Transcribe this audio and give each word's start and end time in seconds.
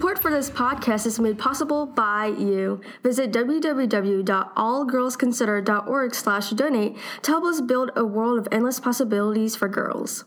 Support 0.00 0.18
for 0.18 0.30
this 0.30 0.48
podcast 0.48 1.04
is 1.04 1.20
made 1.20 1.38
possible 1.38 1.84
by 1.84 2.28
you. 2.28 2.80
Visit 3.02 3.32
www.allgirlsconsider.org 3.32 6.14
slash 6.14 6.50
donate 6.52 6.96
to 7.20 7.30
help 7.30 7.44
us 7.44 7.60
build 7.60 7.90
a 7.94 8.06
world 8.06 8.38
of 8.38 8.48
endless 8.50 8.80
possibilities 8.80 9.54
for 9.54 9.68
girls. 9.68 10.24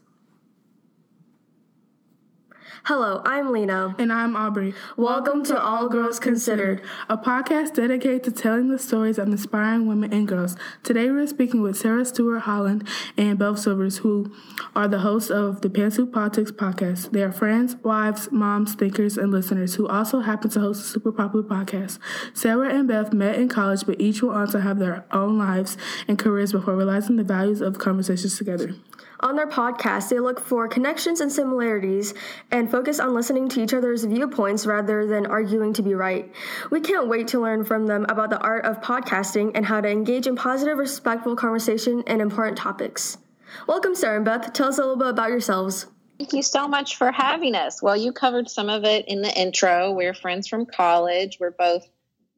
Hello, 2.85 3.21
I'm 3.23 3.53
Lena. 3.53 3.95
And 3.97 4.11
I'm 4.11 4.35
Aubrey. 4.35 4.73
Welcome 4.97 5.45
to 5.45 5.57
All 5.57 5.87
Girls 5.87 6.19
Considered, 6.19 6.81
a 7.07 7.17
podcast 7.17 7.75
dedicated 7.75 8.25
to 8.25 8.31
telling 8.31 8.67
the 8.67 8.77
stories 8.77 9.17
of 9.17 9.29
inspiring 9.29 9.87
women 9.87 10.11
and 10.11 10.27
girls. 10.27 10.57
Today 10.83 11.09
we're 11.09 11.25
speaking 11.27 11.61
with 11.61 11.77
Sarah 11.77 12.03
Stewart 12.03 12.41
Holland 12.41 12.85
and 13.15 13.39
Beth 13.39 13.59
Silvers, 13.59 13.99
who 13.99 14.33
are 14.75 14.89
the 14.89 14.99
hosts 14.99 15.29
of 15.29 15.61
the 15.61 15.69
Pantsuit 15.69 16.11
Politics 16.11 16.51
podcast. 16.51 17.11
They 17.11 17.23
are 17.23 17.31
friends, 17.31 17.77
wives, 17.83 18.29
moms, 18.33 18.75
thinkers, 18.75 19.17
and 19.17 19.31
listeners 19.31 19.75
who 19.75 19.87
also 19.87 20.19
happen 20.19 20.49
to 20.49 20.59
host 20.59 20.81
a 20.81 20.85
super 20.85 21.13
popular 21.13 21.45
podcast. 21.45 21.99
Sarah 22.33 22.67
and 22.67 22.85
Beth 22.85 23.13
met 23.13 23.35
in 23.35 23.47
college, 23.47 23.85
but 23.85 24.01
each 24.01 24.21
went 24.21 24.35
on 24.35 24.47
to 24.49 24.59
have 24.59 24.79
their 24.79 25.05
own 25.11 25.37
lives 25.37 25.77
and 26.09 26.19
careers 26.19 26.51
before 26.51 26.75
realizing 26.75 27.15
the 27.15 27.23
values 27.23 27.61
of 27.61 27.79
conversations 27.79 28.37
together. 28.37 28.75
On 29.23 29.37
their 29.37 29.47
podcast, 29.47 30.09
they 30.09 30.19
look 30.19 30.37
for 30.41 30.67
connections 30.67 31.21
and 31.21 31.31
similarities 31.31 32.13
and 32.51 32.69
focus 32.69 32.99
on 32.99 33.13
listening 33.13 33.47
to 33.47 33.63
each 33.63 33.73
other's 33.73 34.03
viewpoints 34.03 34.65
rather 34.65 35.07
than 35.07 35.25
arguing 35.27 35.71
to 35.71 35.81
be 35.81 35.95
right. 35.95 36.29
We 36.71 36.81
can't 36.81 37.07
wait 37.07 37.29
to 37.29 37.39
learn 37.39 37.63
from 37.63 37.87
them 37.87 38.05
about 38.09 38.31
the 38.31 38.39
art 38.39 38.65
of 38.65 38.81
podcasting 38.81 39.53
and 39.55 39.65
how 39.65 39.79
to 39.79 39.87
engage 39.87 40.27
in 40.27 40.35
positive, 40.35 40.77
respectful 40.77 41.37
conversation 41.37 42.03
and 42.05 42.21
important 42.21 42.57
topics. 42.57 43.17
Welcome, 43.65 43.95
Sarah 43.95 44.17
and 44.17 44.25
Beth. 44.25 44.51
Tell 44.51 44.67
us 44.67 44.77
a 44.77 44.81
little 44.81 44.97
bit 44.97 45.07
about 45.07 45.29
yourselves. 45.29 45.85
Thank 46.19 46.33
you 46.33 46.43
so 46.43 46.67
much 46.67 46.97
for 46.97 47.09
having 47.09 47.55
us. 47.55 47.81
Well, 47.81 47.95
you 47.95 48.11
covered 48.11 48.49
some 48.49 48.67
of 48.67 48.83
it 48.83 49.05
in 49.07 49.21
the 49.21 49.33
intro. 49.39 49.93
We're 49.93 50.13
friends 50.13 50.49
from 50.49 50.65
college. 50.65 51.37
We're 51.39 51.51
both 51.51 51.87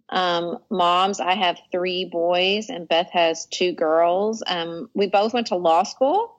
um, 0.09 0.59
moms. 0.69 1.19
I 1.19 1.33
have 1.33 1.57
three 1.71 2.05
boys, 2.05 2.69
and 2.69 2.87
Beth 2.87 3.09
has 3.11 3.47
two 3.47 3.71
girls. 3.71 4.43
Um, 4.45 4.91
we 4.93 5.07
both 5.07 5.33
went 5.33 5.47
to 5.47 5.55
law 5.55 5.81
school 5.81 6.34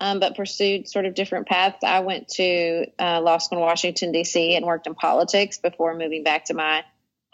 um, 0.00 0.18
but 0.18 0.34
pursued 0.34 0.88
sort 0.88 1.04
of 1.04 1.14
different 1.14 1.46
paths. 1.46 1.84
I 1.84 2.00
went 2.00 2.28
to 2.30 2.86
uh, 2.98 3.20
law 3.20 3.38
school 3.38 3.58
in 3.58 3.64
Washington, 3.64 4.12
D.C., 4.12 4.56
and 4.56 4.64
worked 4.64 4.86
in 4.86 4.94
politics 4.94 5.58
before 5.58 5.94
moving 5.94 6.24
back 6.24 6.46
to 6.46 6.54
my 6.54 6.84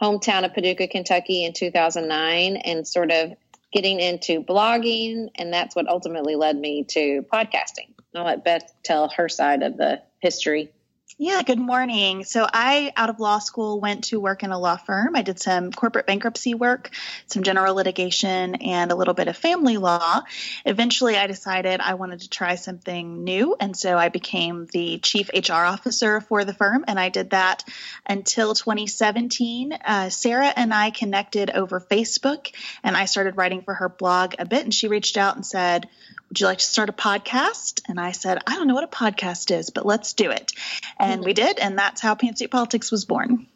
hometown 0.02 0.44
of 0.44 0.52
Paducah, 0.52 0.88
Kentucky 0.88 1.44
in 1.44 1.52
2009 1.52 2.56
and 2.56 2.86
sort 2.86 3.10
of 3.10 3.32
getting 3.72 4.00
into 4.00 4.42
blogging. 4.42 5.28
And 5.36 5.52
that's 5.52 5.74
what 5.74 5.88
ultimately 5.88 6.34
led 6.34 6.56
me 6.56 6.84
to 6.90 7.24
podcasting. 7.32 7.94
I'll 8.14 8.24
let 8.24 8.44
Beth 8.44 8.72
tell 8.82 9.08
her 9.16 9.28
side 9.28 9.62
of 9.62 9.76
the 9.76 10.02
history. 10.20 10.72
Yeah, 11.18 11.42
good 11.42 11.58
morning. 11.58 12.24
So 12.24 12.46
I, 12.46 12.92
out 12.94 13.08
of 13.08 13.20
law 13.20 13.38
school, 13.38 13.80
went 13.80 14.04
to 14.04 14.20
work 14.20 14.42
in 14.42 14.50
a 14.50 14.58
law 14.58 14.76
firm. 14.76 15.16
I 15.16 15.22
did 15.22 15.40
some 15.40 15.72
corporate 15.72 16.06
bankruptcy 16.06 16.52
work, 16.52 16.90
some 17.26 17.42
general 17.42 17.74
litigation, 17.74 18.56
and 18.56 18.92
a 18.92 18.94
little 18.94 19.14
bit 19.14 19.26
of 19.26 19.34
family 19.34 19.78
law. 19.78 20.20
Eventually, 20.66 21.16
I 21.16 21.26
decided 21.26 21.80
I 21.80 21.94
wanted 21.94 22.20
to 22.20 22.28
try 22.28 22.56
something 22.56 23.24
new, 23.24 23.56
and 23.58 23.74
so 23.74 23.96
I 23.96 24.10
became 24.10 24.66
the 24.66 24.98
chief 24.98 25.30
HR 25.32 25.54
officer 25.54 26.20
for 26.20 26.44
the 26.44 26.52
firm, 26.52 26.84
and 26.86 27.00
I 27.00 27.08
did 27.08 27.30
that 27.30 27.64
until 28.06 28.52
2017. 28.52 29.72
Uh, 29.72 30.10
Sarah 30.10 30.52
and 30.54 30.74
I 30.74 30.90
connected 30.90 31.48
over 31.48 31.80
Facebook, 31.80 32.54
and 32.84 32.94
I 32.94 33.06
started 33.06 33.38
writing 33.38 33.62
for 33.62 33.72
her 33.72 33.88
blog 33.88 34.34
a 34.38 34.44
bit, 34.44 34.64
and 34.64 34.74
she 34.74 34.86
reached 34.86 35.16
out 35.16 35.36
and 35.36 35.46
said, 35.46 35.88
would 36.28 36.40
you 36.40 36.46
like 36.46 36.58
to 36.58 36.64
start 36.64 36.88
a 36.88 36.92
podcast? 36.92 37.82
And 37.88 38.00
I 38.00 38.12
said, 38.12 38.38
I 38.46 38.56
don't 38.56 38.66
know 38.66 38.74
what 38.74 38.84
a 38.84 38.88
podcast 38.88 39.56
is, 39.56 39.70
but 39.70 39.86
let's 39.86 40.12
do 40.14 40.30
it. 40.30 40.52
And 40.98 41.05
we 41.24 41.32
did. 41.32 41.58
And 41.58 41.78
that's 41.78 42.00
how 42.00 42.14
Pantsuit 42.14 42.50
Politics 42.50 42.90
was 42.90 43.04
born. 43.04 43.46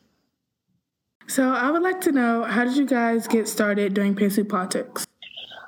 So 1.26 1.48
I 1.48 1.70
would 1.70 1.82
like 1.82 2.00
to 2.02 2.12
know 2.12 2.42
how 2.42 2.64
did 2.64 2.76
you 2.76 2.86
guys 2.86 3.28
get 3.28 3.48
started 3.48 3.94
doing 3.94 4.14
Pantsuit 4.16 4.48
Politics? 4.48 5.06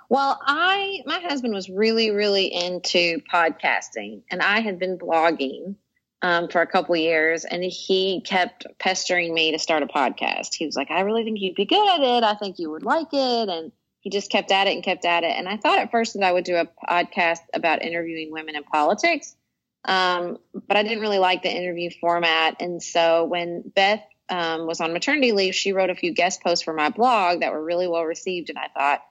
Well, 0.08 0.38
I 0.44 1.02
my 1.06 1.20
husband 1.20 1.54
was 1.54 1.70
really 1.70 2.10
really 2.10 2.52
into 2.52 3.20
podcasting, 3.32 4.22
and 4.30 4.42
I 4.42 4.60
had 4.60 4.78
been 4.78 4.98
blogging 4.98 5.76
um, 6.20 6.48
for 6.48 6.60
a 6.60 6.66
couple 6.66 6.96
years, 6.96 7.44
and 7.44 7.62
he 7.64 8.20
kept 8.20 8.66
pestering 8.78 9.32
me 9.32 9.52
to 9.52 9.58
start 9.58 9.82
a 9.82 9.86
podcast. 9.86 10.54
He 10.54 10.66
was 10.66 10.76
like, 10.76 10.90
"I 10.90 11.00
really 11.00 11.24
think 11.24 11.40
you'd 11.40 11.54
be 11.54 11.64
good 11.64 11.88
at 11.88 12.00
it. 12.00 12.24
I 12.24 12.34
think 12.34 12.58
you 12.58 12.70
would 12.70 12.82
like 12.82 13.08
it," 13.12 13.48
and 13.48 13.72
he 14.00 14.10
just 14.10 14.30
kept 14.30 14.50
at 14.50 14.66
it 14.66 14.74
and 14.74 14.82
kept 14.82 15.04
at 15.04 15.22
it. 15.22 15.32
And 15.36 15.48
I 15.48 15.56
thought 15.56 15.78
at 15.78 15.90
first 15.90 16.14
that 16.14 16.24
I 16.24 16.32
would 16.32 16.44
do 16.44 16.56
a 16.56 16.68
podcast 16.90 17.40
about 17.54 17.82
interviewing 17.82 18.32
women 18.32 18.56
in 18.56 18.64
politics, 18.64 19.36
um, 19.84 20.38
but 20.66 20.76
I 20.76 20.82
didn't 20.82 21.00
really 21.00 21.18
like 21.18 21.42
the 21.42 21.54
interview 21.54 21.90
format. 22.00 22.56
And 22.60 22.82
so 22.82 23.24
when 23.24 23.62
Beth 23.74 24.02
um, 24.28 24.66
was 24.66 24.80
on 24.80 24.92
maternity 24.92 25.32
leave, 25.32 25.54
she 25.54 25.72
wrote 25.72 25.90
a 25.90 25.94
few 25.94 26.14
guest 26.14 26.42
posts 26.42 26.64
for 26.64 26.72
my 26.72 26.90
blog 26.90 27.40
that 27.40 27.52
were 27.52 27.62
really 27.62 27.88
well 27.88 28.04
received. 28.04 28.48
And 28.48 28.58
I 28.58 28.68
thought 28.76 29.02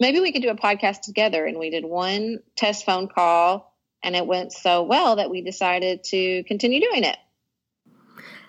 maybe 0.00 0.20
we 0.20 0.32
could 0.32 0.42
do 0.42 0.50
a 0.50 0.56
podcast 0.56 1.02
together. 1.02 1.44
And 1.46 1.58
we 1.58 1.70
did 1.70 1.84
one 1.84 2.40
test 2.56 2.84
phone 2.84 3.08
call, 3.08 3.72
and 4.02 4.16
it 4.16 4.26
went 4.26 4.52
so 4.52 4.82
well 4.82 5.16
that 5.16 5.30
we 5.30 5.42
decided 5.42 6.04
to 6.04 6.42
continue 6.44 6.80
doing 6.80 7.04
it. 7.04 7.16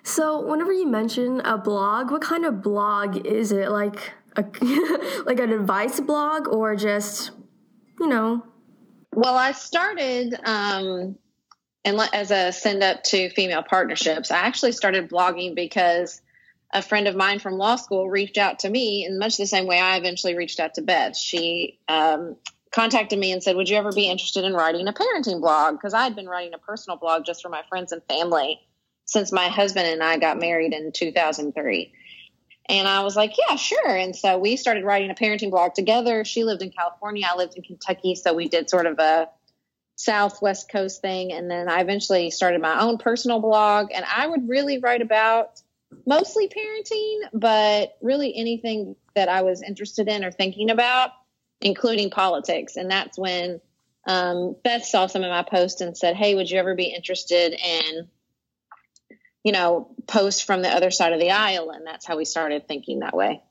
So, 0.04 0.46
whenever 0.46 0.72
you 0.72 0.88
mention 0.88 1.42
a 1.42 1.58
blog, 1.58 2.12
what 2.12 2.22
kind 2.22 2.46
of 2.46 2.62
blog 2.62 3.26
is 3.26 3.52
it? 3.52 3.70
Like, 3.70 4.14
a, 4.36 4.44
like 5.26 5.40
an 5.40 5.52
advice 5.52 6.00
blog 6.00 6.48
or 6.48 6.76
just, 6.76 7.32
you 8.00 8.08
know? 8.08 8.46
Well, 9.14 9.36
I 9.36 9.54
started 9.54 10.36
um, 10.46 11.18
and 11.86 12.02
as 12.14 12.32
a 12.32 12.52
send 12.52 12.84
up 12.84 13.04
to 13.04 13.30
female 13.30 13.64
partnerships. 13.64 14.32
I 14.32 14.40
actually 14.40 14.72
started 14.72 15.10
blogging 15.10 15.56
because 15.56 16.20
a 16.74 16.82
friend 16.82 17.08
of 17.08 17.16
mine 17.16 17.40
from 17.40 17.54
law 17.54 17.76
school 17.76 18.10
reached 18.10 18.40
out 18.40 18.60
to 18.60 18.70
me 18.70 19.06
in 19.06 19.20
much 19.20 19.38
the 19.38 19.46
same 19.46 19.68
way 19.68 19.80
I 19.80 19.96
eventually 19.96 20.36
reached 20.36 20.60
out 20.60 20.74
to 20.74 20.82
Beth. 20.82 21.16
She 21.16 21.80
um, 21.88 22.36
contacted 22.72 23.20
me 23.20 23.32
and 23.32 23.42
said, 23.42 23.56
Would 23.56 23.70
you 23.70 23.78
ever 23.78 23.92
be 23.92 24.10
interested 24.10 24.44
in 24.44 24.54
writing 24.54 24.88
a 24.88 24.94
parenting 24.94 25.40
blog? 25.40 25.76
Because 25.76 25.94
I 25.94 26.04
had 26.04 26.16
been 26.16 26.28
writing 26.28 26.56
a 26.56 26.58
personal 26.58 26.98
blog 26.98 27.24
just 27.24 27.44
for 27.44 27.50
my 27.50 27.62
friends 27.70 27.92
and 27.92 28.02
family 28.10 28.60
since 29.06 29.32
my 29.32 29.48
husband 29.48 29.88
and 29.88 30.04
I 30.04 30.18
got 30.18 30.40
married 30.40 30.74
in 30.74 30.92
2003. 30.92 31.94
And 32.68 32.88
I 32.88 33.04
was 33.04 33.16
like, 33.16 33.34
yeah, 33.38 33.56
sure. 33.58 33.96
And 33.96 34.16
so 34.16 34.40
we 34.40 34.58
started 34.58 34.84
writing 34.84 35.12
a 35.12 35.14
parenting 35.14 35.52
blog 35.52 35.76
together. 35.76 36.26
She 36.26 36.44
lived 36.44 36.64
in 36.64 36.72
California, 36.72 37.28
I 37.32 37.38
lived 37.38 37.56
in 37.56 37.62
Kentucky. 37.62 38.16
So 38.16 38.34
we 38.34 38.50
did 38.50 38.72
sort 38.72 38.88
of 38.88 38.98
a 38.98 39.30
Southwest 39.96 40.70
Coast 40.70 41.02
thing. 41.02 41.32
And 41.32 41.50
then 41.50 41.70
I 41.70 41.80
eventually 41.82 42.32
started 42.32 42.62
my 42.62 42.82
own 42.82 42.98
personal 42.98 43.40
blog. 43.40 43.92
And 43.94 44.06
I 44.06 44.28
would 44.28 44.50
really 44.50 44.80
write 44.80 45.02
about 45.02 45.62
mostly 46.06 46.50
parenting, 46.50 47.20
but 47.34 47.98
really 48.02 48.36
anything 48.36 48.96
that 49.16 49.30
I 49.30 49.44
was 49.44 49.62
interested 49.62 50.08
in 50.08 50.26
or 50.26 50.32
thinking 50.32 50.70
about, 50.70 51.12
including 51.62 52.10
politics. 52.10 52.76
And 52.76 52.92
that's 52.92 53.18
when 53.18 53.62
um, 54.06 54.56
Beth 54.64 54.86
saw 54.86 55.08
some 55.08 55.24
of 55.24 55.30
my 55.30 55.44
posts 55.44 55.82
and 55.82 55.98
said, 55.98 56.16
hey, 56.16 56.36
would 56.36 56.50
you 56.50 56.60
ever 56.60 56.76
be 56.76 56.94
interested 56.94 57.54
in 57.54 58.10
you 59.46 59.52
know, 59.52 59.92
posts 60.08 60.42
from 60.42 60.64
the 60.64 60.70
other 60.70 60.90
side 60.90 61.14
of 61.14 61.20
the 61.20 61.30
aisle. 61.30 61.70
And 61.70 61.86
that's 61.86 62.04
how 62.04 62.18
we 62.18 62.26
started 62.26 62.68
thinking 62.68 63.02
that 63.02 63.16
way. 63.16 63.44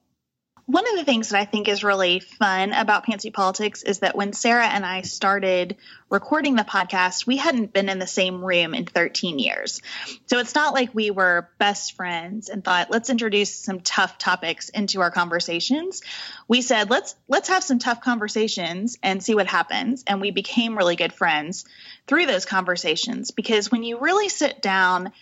One 0.66 0.88
of 0.88 0.96
the 0.96 1.04
things 1.04 1.28
that 1.28 1.38
I 1.38 1.44
think 1.44 1.68
is 1.68 1.84
really 1.84 2.20
fun 2.20 2.72
about 2.72 3.04
Pantsuit 3.04 3.34
Politics 3.34 3.82
is 3.82 3.98
that 3.98 4.16
when 4.16 4.32
Sarah 4.32 4.66
and 4.66 4.84
I 4.84 5.02
started 5.02 5.76
recording 6.08 6.56
the 6.56 6.62
podcast, 6.62 7.26
we 7.26 7.36
hadn't 7.36 7.74
been 7.74 7.90
in 7.90 7.98
the 7.98 8.06
same 8.06 8.42
room 8.42 8.72
in 8.72 8.86
13 8.86 9.38
years. 9.38 9.82
So 10.24 10.38
it's 10.38 10.54
not 10.54 10.72
like 10.72 10.94
we 10.94 11.10
were 11.10 11.50
best 11.58 11.96
friends 11.96 12.48
and 12.48 12.64
thought, 12.64 12.90
let's 12.90 13.10
introduce 13.10 13.54
some 13.54 13.80
tough 13.80 14.16
topics 14.16 14.70
into 14.70 15.02
our 15.02 15.10
conversations. 15.10 16.00
We 16.48 16.62
said, 16.62 16.88
let's 16.88 17.14
let's 17.28 17.50
have 17.50 17.62
some 17.62 17.78
tough 17.78 18.00
conversations 18.00 18.96
and 19.02 19.22
see 19.22 19.34
what 19.34 19.46
happens. 19.46 20.02
And 20.06 20.22
we 20.22 20.30
became 20.30 20.78
really 20.78 20.96
good 20.96 21.12
friends 21.12 21.66
through 22.06 22.24
those 22.24 22.46
conversations 22.46 23.32
because 23.32 23.70
when 23.70 23.82
you 23.82 23.98
really 23.98 24.30
sit 24.30 24.62
down 24.62 25.12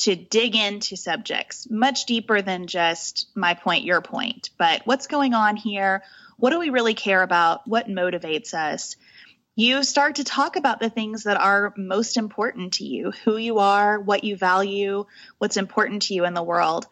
to 0.00 0.16
dig 0.16 0.56
into 0.56 0.96
subjects 0.96 1.68
much 1.70 2.06
deeper 2.06 2.42
than 2.42 2.66
just 2.66 3.28
my 3.34 3.54
point, 3.54 3.84
your 3.84 4.00
point, 4.00 4.50
but 4.58 4.82
what's 4.86 5.06
going 5.06 5.34
on 5.34 5.56
here? 5.56 6.02
What 6.38 6.50
do 6.50 6.58
we 6.58 6.70
really 6.70 6.94
care 6.94 7.22
about? 7.22 7.68
What 7.68 7.88
motivates 7.88 8.54
us? 8.54 8.96
You 9.56 9.82
start 9.82 10.14
to 10.16 10.24
talk 10.24 10.56
about 10.56 10.80
the 10.80 10.88
things 10.88 11.24
that 11.24 11.38
are 11.38 11.74
most 11.76 12.16
important 12.16 12.74
to 12.74 12.84
you, 12.84 13.12
who 13.24 13.36
you 13.36 13.58
are, 13.58 14.00
what 14.00 14.24
you 14.24 14.36
value, 14.36 15.04
what's 15.38 15.58
important 15.58 16.02
to 16.02 16.14
you 16.14 16.24
in 16.24 16.32
the 16.32 16.42
world. 16.42 16.86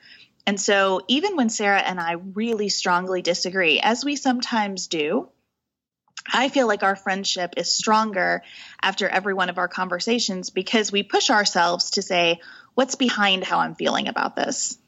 And 0.46 0.60
so, 0.60 1.00
even 1.08 1.36
when 1.36 1.48
Sarah 1.48 1.80
and 1.80 2.00
I 2.00 2.12
really 2.12 2.68
strongly 2.68 3.22
disagree, 3.22 3.80
as 3.80 4.04
we 4.04 4.16
sometimes 4.16 4.86
do, 4.86 5.28
I 6.30 6.48
feel 6.48 6.66
like 6.66 6.82
our 6.82 6.96
friendship 6.96 7.54
is 7.56 7.74
stronger 7.74 8.42
after 8.82 9.08
every 9.08 9.34
one 9.34 9.48
of 9.48 9.58
our 9.58 9.68
conversations 9.68 10.50
because 10.50 10.92
we 10.92 11.02
push 11.02 11.30
ourselves 11.30 11.92
to 11.92 12.02
say, 12.02 12.40
what's 12.78 12.94
behind 12.94 13.42
how 13.42 13.58
I'm 13.58 13.74
feeling 13.74 14.06
about 14.06 14.36
this. 14.36 14.78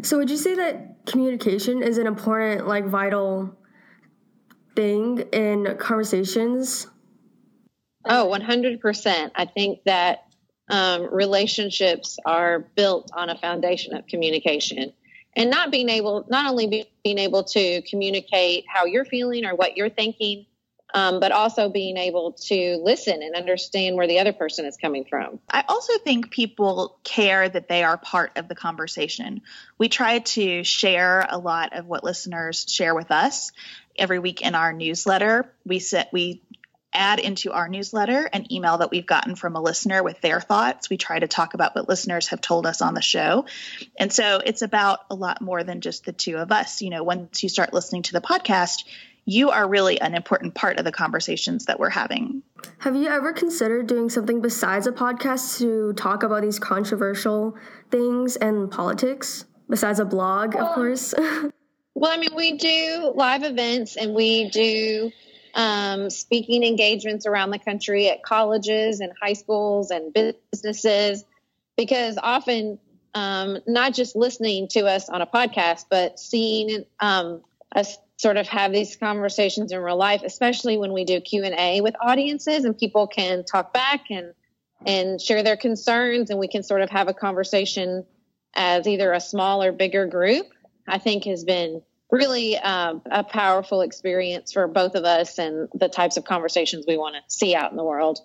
So 0.00 0.16
would 0.16 0.30
you 0.30 0.38
say 0.38 0.54
that 0.54 1.04
communication 1.04 1.82
is 1.82 1.98
an 1.98 2.06
important 2.06 2.66
like 2.66 2.86
vital 2.86 3.54
thing 4.74 5.18
in 5.30 5.76
conversations? 5.78 6.86
Oh, 8.06 8.34
100%. 8.34 9.30
I 9.34 9.44
think 9.44 9.80
that 9.84 10.20
um, 10.70 11.12
relationships 11.12 12.16
are 12.24 12.60
built 12.76 13.10
on 13.12 13.28
a 13.28 13.36
foundation 13.36 13.94
of 13.94 14.06
communication 14.06 14.94
and 15.36 15.50
not 15.50 15.70
being 15.70 15.90
able 15.90 16.24
not 16.30 16.50
only 16.50 16.88
being 17.04 17.18
able 17.18 17.44
to 17.44 17.82
communicate 17.82 18.64
how 18.66 18.86
you're 18.86 19.04
feeling 19.04 19.44
or 19.44 19.54
what 19.54 19.76
you're 19.76 19.90
thinking 19.90 20.46
um, 20.94 21.20
but 21.20 21.32
also 21.32 21.68
being 21.68 21.96
able 21.96 22.32
to 22.32 22.76
listen 22.82 23.22
and 23.22 23.34
understand 23.34 23.96
where 23.96 24.06
the 24.06 24.18
other 24.18 24.32
person 24.32 24.64
is 24.66 24.76
coming 24.76 25.04
from. 25.04 25.40
I 25.50 25.64
also 25.68 25.98
think 25.98 26.30
people 26.30 26.98
care 27.04 27.48
that 27.48 27.68
they 27.68 27.82
are 27.82 27.96
part 27.96 28.32
of 28.36 28.48
the 28.48 28.54
conversation. 28.54 29.42
We 29.78 29.88
try 29.88 30.20
to 30.20 30.64
share 30.64 31.26
a 31.28 31.38
lot 31.38 31.76
of 31.76 31.86
what 31.86 32.04
listeners 32.04 32.66
share 32.68 32.94
with 32.94 33.10
us 33.10 33.52
every 33.96 34.18
week 34.18 34.42
in 34.42 34.54
our 34.54 34.72
newsletter. 34.72 35.52
We 35.64 35.78
set 35.78 36.10
we 36.12 36.42
add 36.92 37.18
into 37.18 37.52
our 37.52 37.68
newsletter 37.68 38.28
an 38.32 38.52
email 38.52 38.78
that 38.78 38.90
we've 38.90 39.06
gotten 39.06 39.34
from 39.34 39.56
a 39.56 39.60
listener 39.60 40.02
with 40.02 40.20
their 40.20 40.40
thoughts. 40.40 40.90
We 40.90 40.96
try 40.96 41.18
to 41.18 41.26
talk 41.26 41.54
about 41.54 41.74
what 41.74 41.88
listeners 41.88 42.28
have 42.28 42.40
told 42.40 42.66
us 42.66 42.82
on 42.82 42.94
the 42.94 43.02
show. 43.02 43.46
And 43.98 44.12
so 44.12 44.40
it's 44.44 44.62
about 44.62 45.00
a 45.10 45.14
lot 45.14 45.40
more 45.40 45.64
than 45.64 45.80
just 45.80 46.04
the 46.04 46.12
two 46.12 46.36
of 46.36 46.52
us. 46.52 46.82
You 46.82 46.90
know, 46.90 47.02
once 47.02 47.42
you 47.42 47.48
start 47.48 47.72
listening 47.72 48.02
to 48.02 48.12
the 48.12 48.20
podcast, 48.20 48.84
you 49.24 49.50
are 49.50 49.68
really 49.68 50.00
an 50.00 50.14
important 50.14 50.54
part 50.54 50.78
of 50.78 50.84
the 50.84 50.92
conversations 50.92 51.66
that 51.66 51.78
we're 51.78 51.90
having. 51.90 52.42
Have 52.78 52.96
you 52.96 53.08
ever 53.08 53.32
considered 53.32 53.86
doing 53.86 54.08
something 54.08 54.40
besides 54.40 54.86
a 54.86 54.92
podcast 54.92 55.58
to 55.58 55.92
talk 55.94 56.22
about 56.22 56.42
these 56.42 56.58
controversial 56.58 57.56
things 57.90 58.36
and 58.36 58.70
politics? 58.70 59.44
Besides 59.68 60.00
a 60.00 60.04
blog, 60.04 60.56
of 60.56 60.74
course. 60.74 61.14
well, 61.94 62.10
I 62.10 62.16
mean, 62.16 62.34
we 62.34 62.56
do 62.56 63.12
live 63.14 63.44
events 63.44 63.96
and 63.96 64.14
we 64.14 64.50
do 64.50 65.12
um, 65.54 66.10
speaking 66.10 66.64
engagements 66.64 67.26
around 67.26 67.50
the 67.50 67.58
country 67.58 68.08
at 68.08 68.22
colleges 68.22 69.00
and 69.00 69.12
high 69.20 69.34
schools 69.34 69.90
and 69.90 70.12
businesses 70.52 71.24
because 71.76 72.18
often 72.22 72.78
um, 73.14 73.58
not 73.66 73.94
just 73.94 74.16
listening 74.16 74.68
to 74.68 74.86
us 74.86 75.08
on 75.08 75.22
a 75.22 75.26
podcast, 75.26 75.86
but 75.90 76.18
seeing 76.18 76.84
um, 77.00 77.42
us 77.74 77.98
sort 78.22 78.36
of 78.36 78.46
have 78.46 78.72
these 78.72 78.94
conversations 78.94 79.72
in 79.72 79.80
real 79.80 79.96
life, 79.96 80.22
especially 80.24 80.76
when 80.78 80.92
we 80.92 81.04
do 81.04 81.20
Q 81.20 81.42
and 81.42 81.56
A 81.58 81.80
with 81.80 81.96
audiences 82.00 82.64
and 82.64 82.78
people 82.78 83.08
can 83.08 83.44
talk 83.44 83.74
back 83.74 84.04
and 84.10 84.32
and 84.86 85.20
share 85.20 85.42
their 85.42 85.56
concerns, 85.56 86.30
and 86.30 86.38
we 86.38 86.48
can 86.48 86.62
sort 86.62 86.82
of 86.82 86.90
have 86.90 87.08
a 87.08 87.14
conversation 87.14 88.04
as 88.54 88.86
either 88.86 89.12
a 89.12 89.20
small 89.20 89.62
or 89.62 89.72
bigger 89.72 90.06
group. 90.06 90.46
I 90.86 90.98
think 90.98 91.24
has 91.24 91.44
been 91.44 91.82
really 92.10 92.58
um, 92.58 93.02
a 93.10 93.24
powerful 93.24 93.80
experience 93.80 94.52
for 94.52 94.68
both 94.68 94.94
of 94.94 95.04
us 95.04 95.38
and 95.38 95.68
the 95.74 95.88
types 95.88 96.16
of 96.16 96.24
conversations 96.24 96.84
we 96.86 96.96
want 96.96 97.16
to 97.16 97.22
see 97.26 97.54
out 97.54 97.70
in 97.70 97.76
the 97.76 97.84
world. 97.84 98.20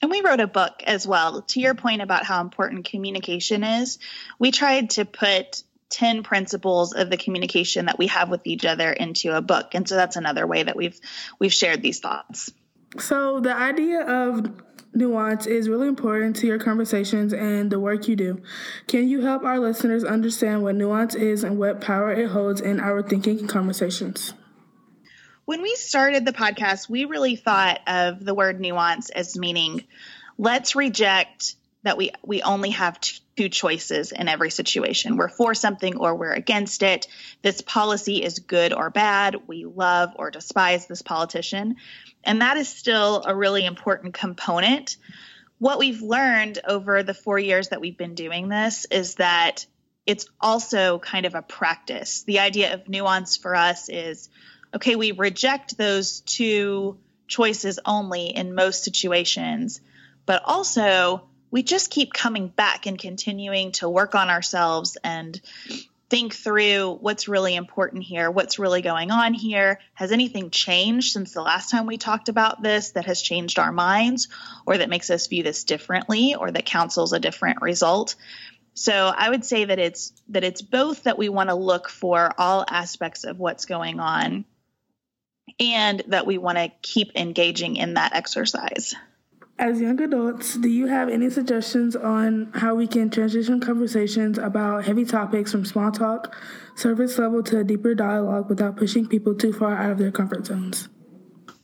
And 0.00 0.10
we 0.10 0.22
wrote 0.22 0.40
a 0.40 0.46
book 0.46 0.82
as 0.86 1.06
well. 1.06 1.42
To 1.42 1.60
your 1.60 1.74
point 1.74 2.02
about 2.02 2.24
how 2.24 2.40
important 2.40 2.84
communication 2.86 3.64
is, 3.64 3.98
we 4.38 4.50
tried 4.50 4.90
to 4.90 5.04
put 5.04 5.62
10 5.90 6.22
principles 6.22 6.92
of 6.92 7.10
the 7.10 7.16
communication 7.16 7.86
that 7.86 7.98
we 7.98 8.08
have 8.08 8.28
with 8.28 8.46
each 8.46 8.64
other 8.64 8.90
into 8.90 9.36
a 9.36 9.40
book. 9.40 9.74
And 9.74 9.88
so 9.88 9.94
that's 9.96 10.16
another 10.16 10.46
way 10.46 10.62
that 10.62 10.76
we've 10.76 10.98
we've 11.38 11.52
shared 11.52 11.82
these 11.82 12.00
thoughts. 12.00 12.52
So 12.98 13.40
the 13.40 13.54
idea 13.54 14.02
of 14.02 14.50
nuance 14.94 15.46
is 15.46 15.68
really 15.68 15.88
important 15.88 16.36
to 16.36 16.46
your 16.46 16.58
conversations 16.58 17.32
and 17.32 17.70
the 17.70 17.80
work 17.80 18.06
you 18.06 18.16
do. 18.16 18.40
Can 18.86 19.08
you 19.08 19.20
help 19.22 19.42
our 19.42 19.58
listeners 19.58 20.04
understand 20.04 20.62
what 20.62 20.76
nuance 20.76 21.14
is 21.14 21.42
and 21.42 21.58
what 21.58 21.80
power 21.80 22.12
it 22.12 22.30
holds 22.30 22.60
in 22.60 22.80
our 22.80 23.02
thinking 23.02 23.40
and 23.40 23.48
conversations? 23.48 24.32
When 25.44 25.60
we 25.60 25.74
started 25.74 26.24
the 26.24 26.32
podcast, 26.32 26.88
we 26.88 27.04
really 27.04 27.36
thought 27.36 27.80
of 27.86 28.24
the 28.24 28.34
word 28.34 28.60
nuance 28.60 29.10
as 29.10 29.36
meaning 29.36 29.84
let's 30.38 30.74
reject 30.74 31.56
that 31.84 31.96
we 31.96 32.10
we 32.22 32.42
only 32.42 32.70
have 32.70 32.98
two 33.36 33.48
choices 33.48 34.10
in 34.10 34.28
every 34.28 34.50
situation. 34.50 35.16
We're 35.16 35.28
for 35.28 35.54
something 35.54 35.96
or 35.96 36.14
we're 36.14 36.32
against 36.32 36.82
it. 36.82 37.06
This 37.42 37.60
policy 37.60 38.22
is 38.22 38.38
good 38.40 38.72
or 38.72 38.90
bad. 38.90 39.36
We 39.46 39.64
love 39.64 40.10
or 40.16 40.30
despise 40.30 40.86
this 40.86 41.02
politician. 41.02 41.76
And 42.24 42.40
that 42.40 42.56
is 42.56 42.68
still 42.68 43.22
a 43.26 43.34
really 43.34 43.66
important 43.66 44.14
component. 44.14 44.96
What 45.58 45.78
we've 45.78 46.02
learned 46.02 46.58
over 46.66 47.02
the 47.02 47.14
4 47.14 47.38
years 47.38 47.68
that 47.68 47.80
we've 47.80 47.96
been 47.96 48.14
doing 48.14 48.48
this 48.48 48.86
is 48.90 49.16
that 49.16 49.66
it's 50.06 50.26
also 50.40 50.98
kind 50.98 51.26
of 51.26 51.34
a 51.34 51.42
practice. 51.42 52.24
The 52.24 52.40
idea 52.40 52.74
of 52.74 52.88
nuance 52.88 53.36
for 53.36 53.54
us 53.54 53.88
is 53.88 54.28
okay, 54.74 54.96
we 54.96 55.12
reject 55.12 55.76
those 55.76 56.20
two 56.20 56.98
choices 57.28 57.78
only 57.84 58.26
in 58.26 58.54
most 58.54 58.84
situations, 58.84 59.80
but 60.26 60.42
also 60.44 61.28
we 61.54 61.62
just 61.62 61.88
keep 61.88 62.12
coming 62.12 62.48
back 62.48 62.86
and 62.86 62.98
continuing 62.98 63.70
to 63.70 63.88
work 63.88 64.16
on 64.16 64.28
ourselves 64.28 64.98
and 65.04 65.40
think 66.10 66.34
through 66.34 66.98
what's 67.00 67.28
really 67.28 67.54
important 67.54 68.02
here, 68.02 68.28
what's 68.28 68.58
really 68.58 68.82
going 68.82 69.12
on 69.12 69.34
here. 69.34 69.78
Has 69.94 70.10
anything 70.10 70.50
changed 70.50 71.12
since 71.12 71.32
the 71.32 71.42
last 71.42 71.70
time 71.70 71.86
we 71.86 71.96
talked 71.96 72.28
about 72.28 72.60
this 72.60 72.90
that 72.90 73.04
has 73.04 73.22
changed 73.22 73.60
our 73.60 73.70
minds 73.70 74.26
or 74.66 74.78
that 74.78 74.88
makes 74.88 75.10
us 75.10 75.28
view 75.28 75.44
this 75.44 75.62
differently 75.62 76.34
or 76.34 76.50
that 76.50 76.66
counsels 76.66 77.12
a 77.12 77.20
different 77.20 77.62
result? 77.62 78.16
So 78.74 78.92
I 78.92 79.30
would 79.30 79.44
say 79.44 79.64
that 79.64 79.78
it's 79.78 80.12
that 80.30 80.42
it's 80.42 80.60
both 80.60 81.04
that 81.04 81.18
we 81.18 81.28
want 81.28 81.50
to 81.50 81.54
look 81.54 81.88
for 81.88 82.32
all 82.36 82.64
aspects 82.68 83.22
of 83.22 83.38
what's 83.38 83.64
going 83.64 84.00
on 84.00 84.44
and 85.60 86.02
that 86.08 86.26
we 86.26 86.36
want 86.36 86.58
to 86.58 86.72
keep 86.82 87.12
engaging 87.14 87.76
in 87.76 87.94
that 87.94 88.12
exercise. 88.12 88.96
As 89.56 89.80
young 89.80 90.00
adults, 90.00 90.56
do 90.56 90.68
you 90.68 90.86
have 90.86 91.08
any 91.08 91.30
suggestions 91.30 91.94
on 91.94 92.50
how 92.54 92.74
we 92.74 92.88
can 92.88 93.08
transition 93.08 93.60
conversations 93.60 94.36
about 94.36 94.84
heavy 94.84 95.04
topics 95.04 95.52
from 95.52 95.64
small 95.64 95.92
talk, 95.92 96.34
surface 96.74 97.16
level 97.18 97.40
to 97.44 97.60
a 97.60 97.64
deeper 97.64 97.94
dialogue 97.94 98.48
without 98.48 98.76
pushing 98.76 99.06
people 99.06 99.34
too 99.34 99.52
far 99.52 99.76
out 99.76 99.92
of 99.92 99.98
their 99.98 100.10
comfort 100.10 100.46
zones? 100.46 100.88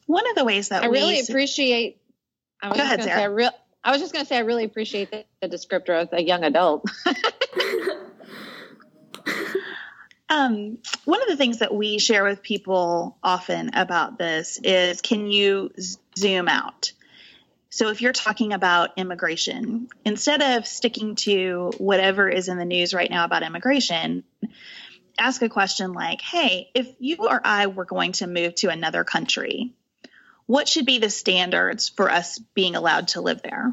One 0.06 0.28
of 0.30 0.36
the 0.36 0.44
ways 0.44 0.68
that 0.68 0.82
we 0.82 0.88
I 0.88 0.90
really 0.90 1.20
appreciate. 1.20 2.00
I 2.62 2.68
was 2.68 2.78
Go 2.78 2.84
ahead, 2.84 3.02
Sarah. 3.02 3.16
Say, 3.16 3.22
I, 3.22 3.26
re- 3.26 3.50
I 3.82 3.90
was 3.90 4.00
just 4.00 4.12
going 4.12 4.24
to 4.24 4.28
say 4.28 4.36
I 4.36 4.40
really 4.40 4.64
appreciate 4.64 5.10
the, 5.10 5.24
the 5.40 5.48
descriptor 5.48 6.00
of 6.00 6.12
a 6.12 6.22
young 6.22 6.44
adult. 6.44 6.88
Um, 10.30 10.78
one 11.06 11.20
of 11.22 11.28
the 11.28 11.36
things 11.36 11.58
that 11.58 11.74
we 11.74 11.98
share 11.98 12.22
with 12.22 12.40
people 12.40 13.18
often 13.20 13.74
about 13.74 14.16
this 14.16 14.60
is 14.62 15.00
can 15.00 15.26
you 15.26 15.72
zoom 16.16 16.46
out? 16.46 16.92
So 17.70 17.88
if 17.88 18.02
you're 18.02 18.12
talking 18.12 18.52
about 18.52 18.90
immigration, 18.96 19.88
instead 20.04 20.42
of 20.42 20.66
sticking 20.66 21.14
to 21.16 21.70
whatever 21.78 22.28
is 22.28 22.48
in 22.48 22.58
the 22.58 22.64
news 22.64 22.92
right 22.92 23.08
now 23.10 23.24
about 23.24 23.44
immigration, 23.44 24.24
ask 25.16 25.40
a 25.42 25.48
question 25.48 25.92
like, 25.92 26.20
hey, 26.20 26.68
if 26.74 26.88
you 26.98 27.18
or 27.20 27.40
I 27.42 27.68
were 27.68 27.84
going 27.84 28.12
to 28.12 28.26
move 28.26 28.56
to 28.56 28.70
another 28.70 29.04
country, 29.04 29.72
what 30.46 30.66
should 30.68 30.84
be 30.84 30.98
the 30.98 31.10
standards 31.10 31.88
for 31.88 32.10
us 32.10 32.40
being 32.54 32.74
allowed 32.74 33.08
to 33.08 33.20
live 33.20 33.40
there? 33.42 33.72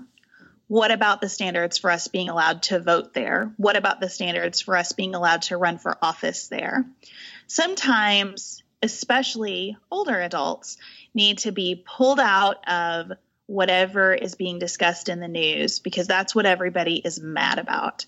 What 0.68 0.92
about 0.92 1.22
the 1.22 1.30
standards 1.30 1.80
for 1.80 1.90
us 1.90 2.08
being 2.08 2.30
allowed 2.30 2.64
to 2.64 2.80
vote 2.80 3.16
there? 3.16 3.52
What 3.58 3.78
about 3.78 4.00
the 4.00 4.10
standards 4.10 4.62
for 4.62 4.76
us 4.76 4.92
being 4.92 5.16
allowed 5.16 5.44
to 5.44 5.58
run 5.58 5.80
for 5.80 5.98
office 6.04 6.50
there? 6.50 6.86
Sometimes, 7.48 8.62
especially 8.84 9.76
older 9.90 10.20
adults, 10.20 10.78
need 11.16 11.40
to 11.40 11.52
be 11.52 11.82
pulled 11.84 12.20
out 12.20 12.70
of 12.70 13.14
whatever 13.48 14.14
is 14.14 14.36
being 14.36 14.60
discussed 14.60 15.10
in 15.10 15.20
the 15.20 15.28
news 15.28 15.80
because 15.80 16.06
that's 16.06 16.36
what 16.36 16.46
everybody 16.46 16.98
is 16.98 17.20
mad 17.20 17.58
about. 17.60 18.06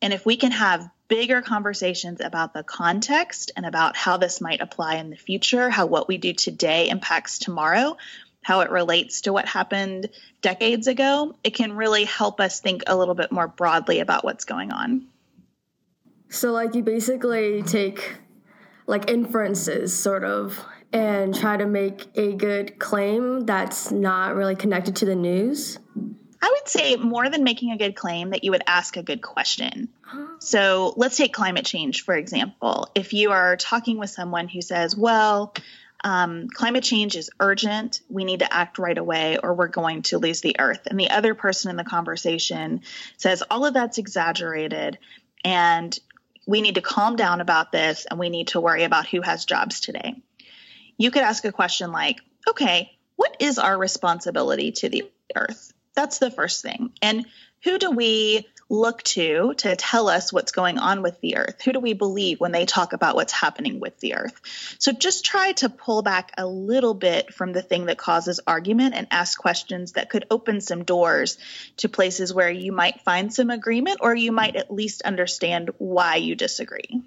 And 0.00 0.12
if 0.12 0.24
we 0.24 0.36
can 0.36 0.52
have 0.52 0.88
bigger 1.08 1.40
conversations 1.40 2.20
about 2.20 2.52
the 2.52 2.62
context 2.62 3.52
and 3.56 3.64
about 3.64 3.96
how 3.96 4.18
this 4.18 4.40
might 4.40 4.60
apply 4.60 4.96
in 4.96 5.10
the 5.10 5.16
future, 5.16 5.70
how 5.70 5.86
what 5.86 6.08
we 6.08 6.18
do 6.18 6.32
today 6.32 6.88
impacts 6.88 7.38
tomorrow, 7.38 7.96
how 8.42 8.60
it 8.60 8.70
relates 8.70 9.22
to 9.22 9.32
what 9.32 9.48
happened 9.48 10.10
decades 10.42 10.86
ago, 10.86 11.34
it 11.42 11.54
can 11.54 11.72
really 11.72 12.04
help 12.04 12.40
us 12.40 12.60
think 12.60 12.82
a 12.86 12.96
little 12.96 13.14
bit 13.14 13.32
more 13.32 13.48
broadly 13.48 14.00
about 14.00 14.24
what's 14.24 14.44
going 14.44 14.72
on. 14.72 15.06
So, 16.28 16.52
like, 16.52 16.74
you 16.74 16.82
basically 16.82 17.62
take 17.62 18.18
like 18.86 19.10
inferences, 19.10 19.96
sort 19.98 20.22
of, 20.22 20.64
and 20.92 21.34
try 21.34 21.56
to 21.56 21.66
make 21.66 22.06
a 22.16 22.32
good 22.32 22.78
claim 22.78 23.40
that's 23.40 23.90
not 23.90 24.34
really 24.34 24.56
connected 24.56 24.96
to 24.96 25.04
the 25.04 25.16
news? 25.16 25.78
I 26.40 26.54
would 26.58 26.68
say 26.68 26.96
more 26.96 27.28
than 27.28 27.44
making 27.44 27.72
a 27.72 27.76
good 27.76 27.96
claim, 27.96 28.30
that 28.30 28.44
you 28.44 28.52
would 28.52 28.62
ask 28.66 28.96
a 28.96 29.02
good 29.02 29.22
question. 29.22 29.88
So 30.38 30.94
let's 30.96 31.16
take 31.16 31.32
climate 31.32 31.64
change, 31.64 32.04
for 32.04 32.14
example. 32.14 32.88
If 32.94 33.12
you 33.12 33.32
are 33.32 33.56
talking 33.56 33.98
with 33.98 34.10
someone 34.10 34.46
who 34.46 34.60
says, 34.60 34.96
well, 34.96 35.54
um, 36.04 36.48
climate 36.48 36.84
change 36.84 37.16
is 37.16 37.30
urgent, 37.40 38.00
we 38.08 38.24
need 38.24 38.40
to 38.40 38.52
act 38.52 38.78
right 38.78 38.96
away, 38.96 39.38
or 39.38 39.54
we're 39.54 39.68
going 39.68 40.02
to 40.02 40.18
lose 40.18 40.40
the 40.40 40.56
earth. 40.60 40.86
And 40.86 41.00
the 41.00 41.10
other 41.10 41.34
person 41.34 41.70
in 41.70 41.76
the 41.76 41.84
conversation 41.84 42.82
says, 43.16 43.42
all 43.50 43.64
of 43.64 43.74
that's 43.74 43.98
exaggerated, 43.98 44.98
and 45.44 45.98
we 46.46 46.60
need 46.60 46.76
to 46.76 46.82
calm 46.82 47.16
down 47.16 47.40
about 47.40 47.72
this, 47.72 48.06
and 48.08 48.20
we 48.20 48.28
need 48.28 48.48
to 48.48 48.60
worry 48.60 48.84
about 48.84 49.08
who 49.08 49.22
has 49.22 49.46
jobs 49.46 49.80
today 49.80 50.22
you 50.96 51.10
could 51.10 51.22
ask 51.22 51.44
a 51.44 51.52
question 51.52 51.92
like, 51.92 52.20
okay, 52.48 52.92
what 53.16 53.36
is 53.40 53.58
our 53.58 53.76
responsibility 53.76 54.72
to 54.72 54.88
the 54.88 55.10
earth? 55.34 55.72
That's 55.94 56.18
the 56.18 56.30
first 56.30 56.62
thing. 56.62 56.92
And 57.00 57.26
who 57.64 57.78
do 57.78 57.90
we 57.90 58.46
look 58.68 59.02
to 59.02 59.54
to 59.54 59.76
tell 59.76 60.08
us 60.08 60.32
what's 60.32 60.52
going 60.52 60.78
on 60.78 61.02
with 61.02 61.20
the 61.20 61.36
earth? 61.36 61.62
Who 61.64 61.72
do 61.72 61.80
we 61.80 61.92
believe 61.92 62.40
when 62.40 62.52
they 62.52 62.66
talk 62.66 62.92
about 62.92 63.14
what's 63.14 63.32
happening 63.32 63.80
with 63.80 63.98
the 64.00 64.14
earth? 64.14 64.40
So 64.78 64.92
just 64.92 65.24
try 65.24 65.52
to 65.52 65.68
pull 65.68 66.02
back 66.02 66.32
a 66.36 66.46
little 66.46 66.94
bit 66.94 67.32
from 67.32 67.52
the 67.52 67.62
thing 67.62 67.86
that 67.86 67.98
causes 67.98 68.40
argument 68.46 68.94
and 68.94 69.06
ask 69.10 69.38
questions 69.38 69.92
that 69.92 70.10
could 70.10 70.26
open 70.30 70.60
some 70.60 70.84
doors 70.84 71.38
to 71.78 71.88
places 71.88 72.34
where 72.34 72.50
you 72.50 72.72
might 72.72 73.00
find 73.02 73.32
some 73.32 73.50
agreement 73.50 73.98
or 74.00 74.14
you 74.14 74.32
might 74.32 74.56
at 74.56 74.72
least 74.72 75.02
understand 75.02 75.70
why 75.78 76.16
you 76.16 76.34
disagree. 76.34 77.02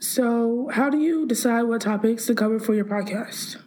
So, 0.00 0.70
how 0.72 0.88
do 0.88 0.98
you 0.98 1.26
decide 1.26 1.64
what 1.64 1.82
topics 1.82 2.24
to 2.26 2.34
cover 2.34 2.58
for 2.58 2.74
your 2.74 2.86
podcast? 2.86 3.58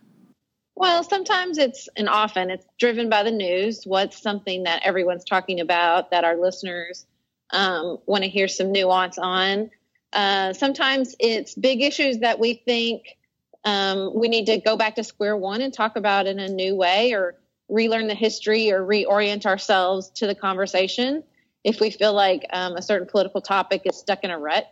Well, 0.75 1.03
sometimes 1.03 1.59
it's, 1.59 1.87
and 1.95 2.09
often 2.09 2.49
it's 2.49 2.65
driven 2.79 3.07
by 3.07 3.21
the 3.21 3.31
news. 3.31 3.83
What's 3.85 4.19
something 4.19 4.63
that 4.63 4.81
everyone's 4.83 5.23
talking 5.23 5.59
about 5.59 6.09
that 6.09 6.23
our 6.23 6.35
listeners 6.35 7.05
um, 7.51 7.99
want 8.07 8.23
to 8.23 8.29
hear 8.31 8.47
some 8.47 8.71
nuance 8.71 9.19
on? 9.19 9.69
Uh, 10.11 10.53
sometimes 10.53 11.15
it's 11.19 11.53
big 11.53 11.83
issues 11.83 12.17
that 12.19 12.39
we 12.39 12.55
think 12.65 13.15
um, 13.63 14.11
we 14.15 14.27
need 14.27 14.47
to 14.47 14.57
go 14.57 14.75
back 14.75 14.95
to 14.95 15.03
square 15.03 15.37
one 15.37 15.61
and 15.61 15.71
talk 15.71 15.95
about 15.95 16.25
in 16.25 16.39
a 16.39 16.49
new 16.49 16.75
way 16.75 17.13
or 17.13 17.35
relearn 17.69 18.07
the 18.07 18.15
history 18.15 18.71
or 18.71 18.83
reorient 18.83 19.45
ourselves 19.45 20.09
to 20.15 20.25
the 20.25 20.35
conversation 20.35 21.23
if 21.63 21.79
we 21.79 21.91
feel 21.91 22.13
like 22.13 22.45
um, 22.51 22.75
a 22.75 22.81
certain 22.81 23.07
political 23.07 23.39
topic 23.39 23.83
is 23.85 23.95
stuck 23.95 24.23
in 24.23 24.31
a 24.31 24.37
rut 24.37 24.65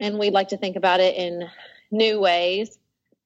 and 0.00 0.18
we'd 0.18 0.32
like 0.32 0.48
to 0.48 0.56
think 0.56 0.76
about 0.76 1.00
it 1.00 1.16
in 1.16 1.48
new 1.90 2.20
ways. 2.20 2.78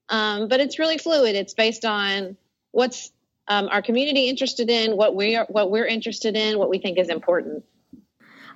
Um, 0.09 0.49
but 0.49 0.61
it's 0.61 0.79
really 0.79 0.99
fluid. 0.99 1.35
It's 1.35 1.55
based 1.55 1.85
on 1.85 2.37
what's 2.71 3.13
um, 3.47 3.69
our 3.71 3.83
community 3.83 4.29
interested 4.29 4.71
in, 4.71 4.97
what 4.97 5.15
we 5.15 5.37
are, 5.37 5.47
what 5.49 5.71
we're 5.71 5.87
interested 5.87 6.37
in, 6.37 6.59
what 6.59 6.71
we 6.71 6.79
think 6.79 6.99
is 6.99 7.09
important. 7.09 7.65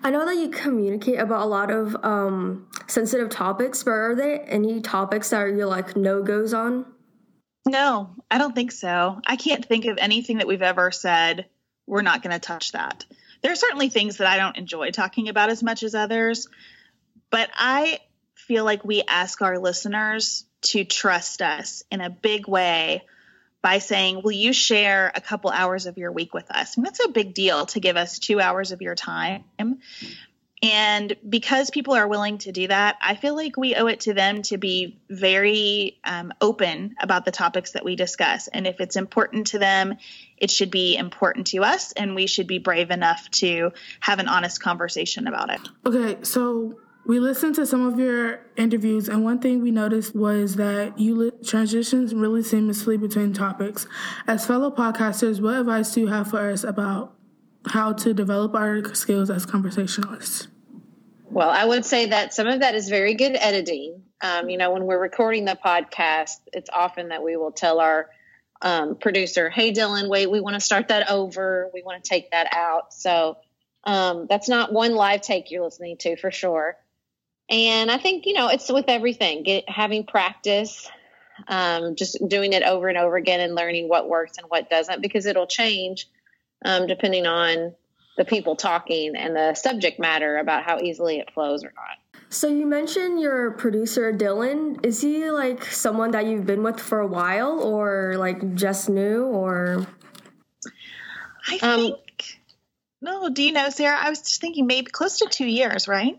I 0.04 0.10
know 0.10 0.26
that 0.26 0.36
you 0.36 0.48
communicate 0.48 1.18
about 1.18 1.42
a 1.42 1.48
lot 1.48 1.70
of 1.70 1.96
um, 2.04 2.68
sensitive 2.88 3.30
topics, 3.30 3.84
but 3.84 3.92
are 3.92 4.14
there 4.14 4.44
any 4.48 4.80
topics 4.80 5.30
that 5.30 5.46
you're 5.46 5.66
like 5.66 5.96
no 5.96 6.22
goes 6.22 6.52
on? 6.52 6.86
No, 7.66 8.10
I 8.30 8.38
don't 8.38 8.54
think 8.54 8.72
so. 8.72 9.20
I 9.26 9.36
can't 9.36 9.64
think 9.64 9.84
of 9.84 9.98
anything 9.98 10.38
that 10.38 10.48
we've 10.48 10.62
ever 10.62 10.90
said 10.90 11.46
we're 11.86 12.02
not 12.02 12.22
going 12.22 12.32
to 12.32 12.40
touch 12.40 12.72
that. 12.72 13.04
There 13.42 13.52
are 13.52 13.56
certainly 13.56 13.88
things 13.88 14.18
that 14.18 14.26
I 14.26 14.36
don't 14.36 14.56
enjoy 14.56 14.90
talking 14.90 15.28
about 15.28 15.50
as 15.50 15.62
much 15.62 15.82
as 15.82 15.94
others, 15.94 16.48
but 17.32 17.50
I 17.54 17.98
feel 18.34 18.64
like 18.64 18.84
we 18.84 19.02
ask 19.08 19.42
our 19.42 19.58
listeners 19.58 20.44
to 20.60 20.84
trust 20.84 21.42
us 21.42 21.82
in 21.90 22.00
a 22.00 22.10
big 22.10 22.46
way 22.46 23.02
by 23.62 23.78
saying, 23.78 24.22
Will 24.22 24.32
you 24.32 24.52
share 24.52 25.10
a 25.14 25.20
couple 25.20 25.50
hours 25.50 25.86
of 25.86 25.96
your 25.96 26.12
week 26.12 26.34
with 26.34 26.50
us? 26.50 26.76
And 26.76 26.84
that's 26.84 27.04
a 27.04 27.08
big 27.08 27.34
deal 27.34 27.66
to 27.66 27.80
give 27.80 27.96
us 27.96 28.18
two 28.18 28.38
hours 28.38 28.70
of 28.70 28.82
your 28.82 28.94
time. 28.94 29.44
And 30.62 31.16
because 31.28 31.70
people 31.70 31.94
are 31.94 32.06
willing 32.06 32.38
to 32.38 32.52
do 32.52 32.68
that, 32.68 32.96
I 33.02 33.16
feel 33.16 33.34
like 33.34 33.56
we 33.56 33.74
owe 33.74 33.86
it 33.86 34.00
to 34.00 34.14
them 34.14 34.42
to 34.42 34.58
be 34.58 35.00
very 35.10 35.98
um, 36.04 36.32
open 36.40 36.94
about 37.00 37.24
the 37.24 37.32
topics 37.32 37.72
that 37.72 37.84
we 37.84 37.96
discuss. 37.96 38.46
And 38.46 38.64
if 38.64 38.80
it's 38.80 38.94
important 38.94 39.48
to 39.48 39.58
them, 39.58 39.96
it 40.36 40.52
should 40.52 40.70
be 40.70 40.96
important 40.96 41.48
to 41.48 41.64
us, 41.64 41.90
and 41.92 42.14
we 42.14 42.28
should 42.28 42.46
be 42.46 42.58
brave 42.58 42.92
enough 42.92 43.28
to 43.32 43.72
have 43.98 44.20
an 44.20 44.28
honest 44.28 44.62
conversation 44.62 45.26
about 45.26 45.50
it. 45.52 45.60
Okay, 45.84 46.22
so 46.22 46.78
we 47.04 47.18
listened 47.18 47.56
to 47.56 47.66
some 47.66 47.84
of 47.86 47.98
your 47.98 48.40
interviews, 48.56 49.08
and 49.08 49.24
one 49.24 49.40
thing 49.40 49.60
we 49.60 49.70
noticed 49.70 50.14
was 50.14 50.56
that 50.56 50.98
you 50.98 51.16
li- 51.16 51.32
transitions 51.44 52.14
really 52.14 52.42
seamlessly 52.42 53.00
between 53.00 53.32
topics. 53.32 53.86
As 54.26 54.46
fellow 54.46 54.70
podcasters, 54.70 55.40
what 55.40 55.54
advice 55.54 55.92
do 55.92 56.00
you 56.02 56.06
have 56.08 56.30
for 56.30 56.38
us 56.38 56.62
about 56.62 57.14
how 57.66 57.92
to 57.92 58.14
develop 58.14 58.54
our 58.54 58.94
skills 58.94 59.30
as 59.30 59.46
conversationalists? 59.46 60.48
Well, 61.30 61.50
I 61.50 61.64
would 61.64 61.84
say 61.84 62.06
that 62.06 62.34
some 62.34 62.46
of 62.46 62.60
that 62.60 62.74
is 62.74 62.88
very 62.88 63.14
good 63.14 63.36
editing. 63.36 64.02
Um, 64.20 64.48
you 64.48 64.58
know, 64.58 64.70
when 64.70 64.84
we're 64.84 65.00
recording 65.00 65.44
the 65.44 65.58
podcast, 65.64 66.36
it's 66.52 66.70
often 66.72 67.08
that 67.08 67.22
we 67.22 67.36
will 67.36 67.52
tell 67.52 67.80
our 67.80 68.10
um, 68.60 68.96
producer, 68.96 69.50
"Hey, 69.50 69.72
Dylan, 69.72 70.08
wait, 70.08 70.30
we 70.30 70.40
want 70.40 70.54
to 70.54 70.60
start 70.60 70.88
that 70.88 71.10
over. 71.10 71.68
We 71.74 71.82
want 71.82 72.04
to 72.04 72.08
take 72.08 72.30
that 72.30 72.48
out." 72.54 72.92
So 72.92 73.38
um, 73.84 74.26
that's 74.28 74.48
not 74.48 74.72
one 74.72 74.94
live 74.94 75.22
take 75.22 75.50
you're 75.50 75.64
listening 75.64 75.96
to 75.98 76.16
for 76.16 76.30
sure. 76.30 76.76
And 77.50 77.90
I 77.90 77.98
think, 77.98 78.26
you 78.26 78.34
know, 78.34 78.48
it's 78.48 78.70
with 78.72 78.86
everything, 78.88 79.42
get 79.42 79.68
having 79.68 80.06
practice, 80.06 80.90
um, 81.48 81.96
just 81.96 82.18
doing 82.28 82.52
it 82.52 82.62
over 82.62 82.88
and 82.88 82.96
over 82.96 83.16
again 83.16 83.40
and 83.40 83.54
learning 83.54 83.88
what 83.88 84.08
works 84.08 84.38
and 84.38 84.46
what 84.48 84.70
doesn't 84.70 85.02
because 85.02 85.26
it'll 85.26 85.46
change 85.46 86.08
um, 86.64 86.86
depending 86.86 87.26
on 87.26 87.74
the 88.16 88.24
people 88.24 88.56
talking 88.56 89.16
and 89.16 89.34
the 89.34 89.54
subject 89.54 89.98
matter 89.98 90.38
about 90.38 90.64
how 90.64 90.78
easily 90.78 91.18
it 91.18 91.30
flows 91.32 91.64
or 91.64 91.72
not. 91.74 92.22
So 92.28 92.48
you 92.48 92.66
mentioned 92.66 93.20
your 93.20 93.50
producer 93.52 94.12
Dylan. 94.12 94.84
Is 94.86 95.00
he 95.02 95.30
like 95.30 95.64
someone 95.64 96.12
that 96.12 96.26
you've 96.26 96.46
been 96.46 96.62
with 96.62 96.80
for 96.80 97.00
a 97.00 97.06
while 97.06 97.60
or 97.60 98.14
like 98.16 98.54
just 98.54 98.88
new 98.88 99.24
or 99.24 99.86
I 101.48 101.58
um, 101.62 101.80
think 101.80 101.98
no, 103.02 103.28
do 103.28 103.42
you 103.42 103.52
know, 103.52 103.68
Sarah? 103.68 103.98
I 104.00 104.08
was 104.10 104.20
just 104.20 104.40
thinking 104.40 104.66
maybe 104.66 104.90
close 104.90 105.18
to 105.18 105.26
two 105.28 105.46
years, 105.46 105.88
right? 105.88 106.18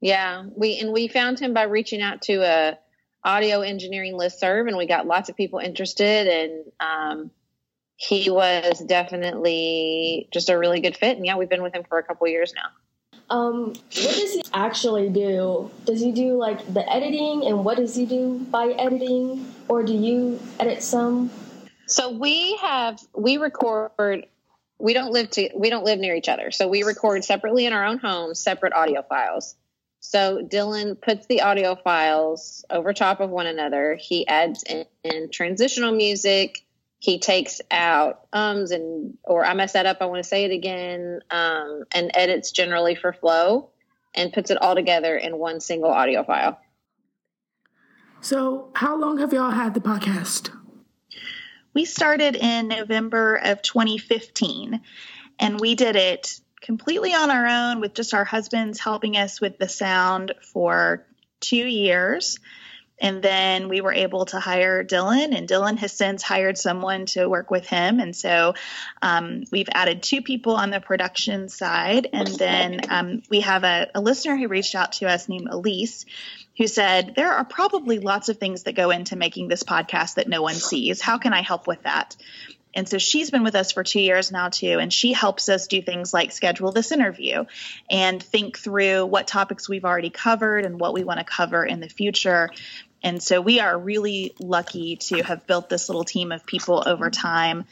Yeah, 0.00 0.44
we 0.54 0.78
and 0.78 0.92
we 0.92 1.08
found 1.08 1.40
him 1.40 1.54
by 1.54 1.64
reaching 1.64 2.02
out 2.02 2.22
to 2.22 2.42
a 2.42 2.78
audio 3.24 3.60
engineering 3.60 4.14
listserv, 4.14 4.68
and 4.68 4.76
we 4.76 4.86
got 4.86 5.06
lots 5.06 5.28
of 5.28 5.36
people 5.36 5.58
interested, 5.58 6.28
and 6.28 6.64
um, 6.80 7.30
he 7.96 8.30
was 8.30 8.78
definitely 8.80 10.28
just 10.32 10.50
a 10.50 10.56
really 10.56 10.80
good 10.80 10.96
fit. 10.96 11.16
And 11.16 11.26
yeah, 11.26 11.36
we've 11.36 11.48
been 11.48 11.62
with 11.62 11.74
him 11.74 11.84
for 11.88 11.98
a 11.98 12.04
couple 12.04 12.28
years 12.28 12.54
now. 12.54 12.68
Um, 13.30 13.66
what 13.66 13.84
does 13.90 14.32
he 14.32 14.42
actually 14.54 15.10
do? 15.10 15.70
Does 15.84 16.00
he 16.00 16.12
do 16.12 16.38
like 16.38 16.72
the 16.72 16.90
editing, 16.90 17.44
and 17.44 17.64
what 17.64 17.76
does 17.76 17.94
he 17.94 18.06
do 18.06 18.38
by 18.50 18.68
editing, 18.68 19.52
or 19.68 19.82
do 19.82 19.92
you 19.92 20.40
edit 20.60 20.82
some? 20.82 21.30
So 21.86 22.12
we 22.12 22.56
have 22.58 23.00
we 23.14 23.36
record. 23.36 24.26
We 24.78 24.94
don't 24.94 25.12
live 25.12 25.30
to 25.32 25.50
we 25.56 25.70
don't 25.70 25.84
live 25.84 25.98
near 25.98 26.14
each 26.14 26.28
other, 26.28 26.52
so 26.52 26.68
we 26.68 26.84
record 26.84 27.24
separately 27.24 27.66
in 27.66 27.72
our 27.72 27.84
own 27.84 27.98
homes, 27.98 28.38
separate 28.38 28.72
audio 28.72 29.02
files. 29.02 29.56
So 30.00 30.42
Dylan 30.42 31.00
puts 31.00 31.26
the 31.26 31.42
audio 31.42 31.74
files 31.74 32.64
over 32.70 32.92
top 32.92 33.20
of 33.20 33.30
one 33.30 33.46
another. 33.46 33.96
He 34.00 34.26
adds 34.26 34.62
in, 34.62 34.84
in, 35.02 35.30
transitional 35.30 35.92
music. 35.92 36.64
He 37.00 37.18
takes 37.18 37.60
out 37.70 38.26
ums 38.32 38.70
and 38.70 39.18
or 39.24 39.44
I 39.44 39.54
mess 39.54 39.72
that 39.72 39.86
up. 39.86 39.98
I 40.00 40.06
want 40.06 40.22
to 40.22 40.28
say 40.28 40.44
it 40.44 40.52
again. 40.52 41.20
Um, 41.30 41.84
and 41.92 42.10
edits 42.14 42.52
generally 42.52 42.94
for 42.94 43.12
flow, 43.12 43.70
and 44.14 44.32
puts 44.32 44.50
it 44.50 44.60
all 44.60 44.74
together 44.74 45.16
in 45.16 45.36
one 45.36 45.60
single 45.60 45.90
audio 45.90 46.24
file. 46.24 46.58
So, 48.20 48.70
how 48.74 48.96
long 48.96 49.18
have 49.18 49.32
y'all 49.32 49.50
had 49.50 49.74
the 49.74 49.80
podcast? 49.80 50.50
We 51.74 51.84
started 51.84 52.34
in 52.34 52.66
November 52.66 53.36
of 53.36 53.62
2015, 53.62 54.80
and 55.38 55.60
we 55.60 55.76
did 55.76 55.94
it 55.94 56.40
completely 56.60 57.14
on 57.14 57.30
our 57.30 57.46
own 57.46 57.80
with 57.80 57.94
just 57.94 58.14
our 58.14 58.24
husbands 58.24 58.78
helping 58.78 59.16
us 59.16 59.40
with 59.40 59.58
the 59.58 59.68
sound 59.68 60.34
for 60.42 61.06
two 61.40 61.66
years. 61.66 62.38
And 63.00 63.22
then 63.22 63.68
we 63.68 63.80
were 63.80 63.92
able 63.92 64.24
to 64.26 64.40
hire 64.40 64.82
Dylan, 64.82 65.36
and 65.36 65.48
Dylan 65.48 65.78
has 65.78 65.92
since 65.92 66.22
hired 66.22 66.58
someone 66.58 67.06
to 67.06 67.28
work 67.28 67.50
with 67.50 67.66
him. 67.66 68.00
And 68.00 68.14
so 68.14 68.54
um, 69.00 69.44
we've 69.52 69.68
added 69.72 70.02
two 70.02 70.20
people 70.20 70.56
on 70.56 70.70
the 70.70 70.80
production 70.80 71.48
side. 71.48 72.08
And 72.12 72.26
then 72.26 72.80
um, 72.88 73.22
we 73.30 73.40
have 73.42 73.62
a, 73.62 73.88
a 73.94 74.00
listener 74.00 74.36
who 74.36 74.48
reached 74.48 74.74
out 74.74 74.92
to 74.94 75.08
us 75.08 75.28
named 75.28 75.48
Elise, 75.48 76.06
who 76.56 76.66
said, 76.66 77.14
There 77.14 77.32
are 77.32 77.44
probably 77.44 78.00
lots 78.00 78.28
of 78.30 78.38
things 78.38 78.64
that 78.64 78.74
go 78.74 78.90
into 78.90 79.14
making 79.14 79.46
this 79.46 79.62
podcast 79.62 80.14
that 80.14 80.28
no 80.28 80.42
one 80.42 80.56
sees. 80.56 81.00
How 81.00 81.18
can 81.18 81.32
I 81.32 81.42
help 81.42 81.68
with 81.68 81.84
that? 81.84 82.16
And 82.78 82.88
so 82.88 82.96
she's 82.98 83.32
been 83.32 83.42
with 83.42 83.56
us 83.56 83.72
for 83.72 83.82
two 83.82 83.98
years 83.98 84.30
now, 84.30 84.50
too. 84.50 84.78
And 84.78 84.92
she 84.92 85.12
helps 85.12 85.48
us 85.48 85.66
do 85.66 85.82
things 85.82 86.14
like 86.14 86.30
schedule 86.30 86.70
this 86.70 86.92
interview 86.92 87.44
and 87.90 88.22
think 88.22 88.56
through 88.56 89.04
what 89.06 89.26
topics 89.26 89.68
we've 89.68 89.84
already 89.84 90.10
covered 90.10 90.64
and 90.64 90.78
what 90.78 90.94
we 90.94 91.02
want 91.02 91.18
to 91.18 91.24
cover 91.24 91.66
in 91.66 91.80
the 91.80 91.88
future. 91.88 92.50
And 93.02 93.20
so 93.20 93.40
we 93.40 93.58
are 93.58 93.76
really 93.76 94.32
lucky 94.38 94.94
to 94.94 95.24
have 95.24 95.44
built 95.44 95.68
this 95.68 95.88
little 95.88 96.04
team 96.04 96.30
of 96.30 96.46
people 96.46 96.84
over 96.86 97.10
time. 97.10 97.64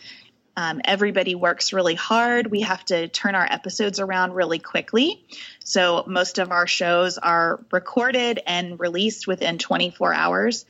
Um, 0.56 0.80
everybody 0.84 1.36
works 1.36 1.72
really 1.72 1.94
hard. 1.94 2.50
We 2.50 2.62
have 2.62 2.84
to 2.86 3.06
turn 3.06 3.36
our 3.36 3.46
episodes 3.48 4.00
around 4.00 4.32
really 4.32 4.58
quickly. 4.58 5.24
So 5.62 6.02
most 6.08 6.38
of 6.38 6.50
our 6.50 6.66
shows 6.66 7.16
are 7.16 7.64
recorded 7.70 8.40
and 8.44 8.80
released 8.80 9.28
within 9.28 9.58
24 9.58 10.12
hours 10.12 10.64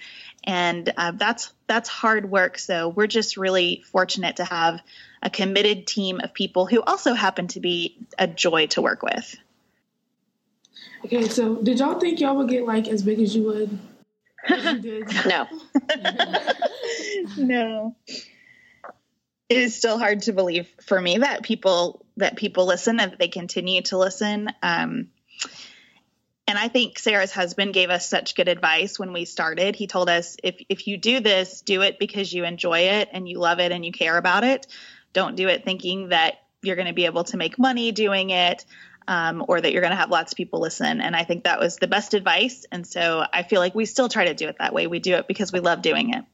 and 0.44 0.92
uh, 0.96 1.12
that's 1.12 1.52
that's 1.66 1.88
hard 1.88 2.30
work. 2.30 2.58
So 2.58 2.88
we're 2.88 3.06
just 3.06 3.36
really 3.36 3.82
fortunate 3.90 4.36
to 4.36 4.44
have 4.44 4.80
a 5.22 5.30
committed 5.30 5.86
team 5.86 6.20
of 6.20 6.32
people 6.32 6.66
who 6.66 6.82
also 6.82 7.14
happen 7.14 7.48
to 7.48 7.60
be 7.60 7.96
a 8.18 8.26
joy 8.26 8.66
to 8.68 8.82
work 8.82 9.02
with. 9.02 9.36
Okay, 11.04 11.28
so 11.28 11.56
did 11.56 11.78
y'all 11.78 11.98
think 11.98 12.20
y'all 12.20 12.36
would 12.36 12.48
get 12.48 12.66
like 12.66 12.88
as 12.88 13.02
big 13.02 13.20
as 13.20 13.34
you 13.34 13.44
would? 13.44 13.78
As 14.48 14.84
you 14.84 15.04
no. 15.26 15.46
no. 17.36 17.96
it 19.48 19.58
is 19.58 19.76
still 19.76 19.98
hard 19.98 20.22
to 20.22 20.32
believe 20.32 20.68
for 20.82 21.00
me 21.00 21.18
that 21.18 21.42
people 21.42 22.04
that 22.16 22.36
people 22.36 22.66
listen 22.66 23.00
and 23.00 23.12
that 23.12 23.18
they 23.18 23.28
continue 23.28 23.82
to 23.82 23.98
listen. 23.98 24.48
Um, 24.62 25.08
and 26.48 26.58
I 26.58 26.68
think 26.68 26.98
Sarah's 26.98 27.32
husband 27.32 27.74
gave 27.74 27.90
us 27.90 28.08
such 28.08 28.36
good 28.36 28.48
advice 28.48 28.98
when 28.98 29.12
we 29.12 29.24
started. 29.24 29.74
He 29.74 29.86
told 29.86 30.08
us 30.08 30.36
if 30.42 30.56
if 30.68 30.86
you 30.86 30.96
do 30.96 31.20
this, 31.20 31.60
do 31.60 31.82
it 31.82 31.98
because 31.98 32.32
you 32.32 32.44
enjoy 32.44 32.80
it 32.80 33.08
and 33.12 33.28
you 33.28 33.38
love 33.38 33.58
it 33.58 33.72
and 33.72 33.84
you 33.84 33.92
care 33.92 34.16
about 34.16 34.44
it. 34.44 34.66
Don't 35.12 35.34
do 35.34 35.48
it 35.48 35.64
thinking 35.64 36.10
that 36.10 36.34
you're 36.62 36.76
going 36.76 36.88
to 36.88 36.94
be 36.94 37.06
able 37.06 37.24
to 37.24 37.36
make 37.36 37.58
money 37.58 37.90
doing 37.90 38.30
it 38.30 38.64
um, 39.08 39.44
or 39.48 39.60
that 39.60 39.72
you're 39.72 39.82
going 39.82 39.92
to 39.92 39.96
have 39.96 40.10
lots 40.10 40.32
of 40.32 40.36
people 40.36 40.60
listen. 40.60 41.00
And 41.00 41.16
I 41.16 41.24
think 41.24 41.44
that 41.44 41.58
was 41.58 41.76
the 41.76 41.86
best 41.86 42.14
advice. 42.14 42.64
And 42.70 42.86
so 42.86 43.24
I 43.32 43.42
feel 43.42 43.60
like 43.60 43.74
we 43.74 43.84
still 43.84 44.08
try 44.08 44.26
to 44.26 44.34
do 44.34 44.48
it 44.48 44.56
that 44.58 44.72
way. 44.72 44.86
We 44.86 44.98
do 44.98 45.14
it 45.14 45.26
because 45.26 45.52
we 45.52 45.60
love 45.60 45.82
doing 45.82 46.14
it. 46.14 46.24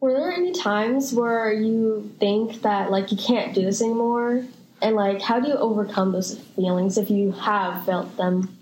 Were 0.00 0.14
there 0.14 0.32
any 0.32 0.52
times 0.52 1.12
where 1.12 1.52
you 1.52 2.10
think 2.18 2.62
that 2.62 2.90
like 2.90 3.10
you 3.10 3.18
can't 3.18 3.54
do 3.54 3.62
this 3.62 3.82
anymore? 3.82 4.44
And 4.82 4.96
like 4.96 5.20
how 5.20 5.40
do 5.40 5.48
you 5.48 5.54
overcome 5.54 6.12
those 6.12 6.38
feelings 6.56 6.96
if 6.96 7.10
you 7.10 7.32
have 7.32 7.84
felt 7.84 8.16
them? 8.16 8.56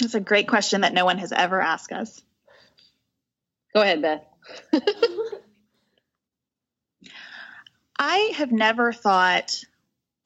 That's 0.00 0.14
a 0.14 0.20
great 0.20 0.48
question 0.48 0.80
that 0.82 0.92
no 0.92 1.04
one 1.04 1.18
has 1.18 1.32
ever 1.32 1.60
asked 1.60 1.92
us. 1.92 2.20
Go 3.74 3.82
ahead, 3.82 4.02
Beth. 4.02 4.24
I 7.98 8.32
have 8.36 8.52
never 8.52 8.92
thought, 8.92 9.62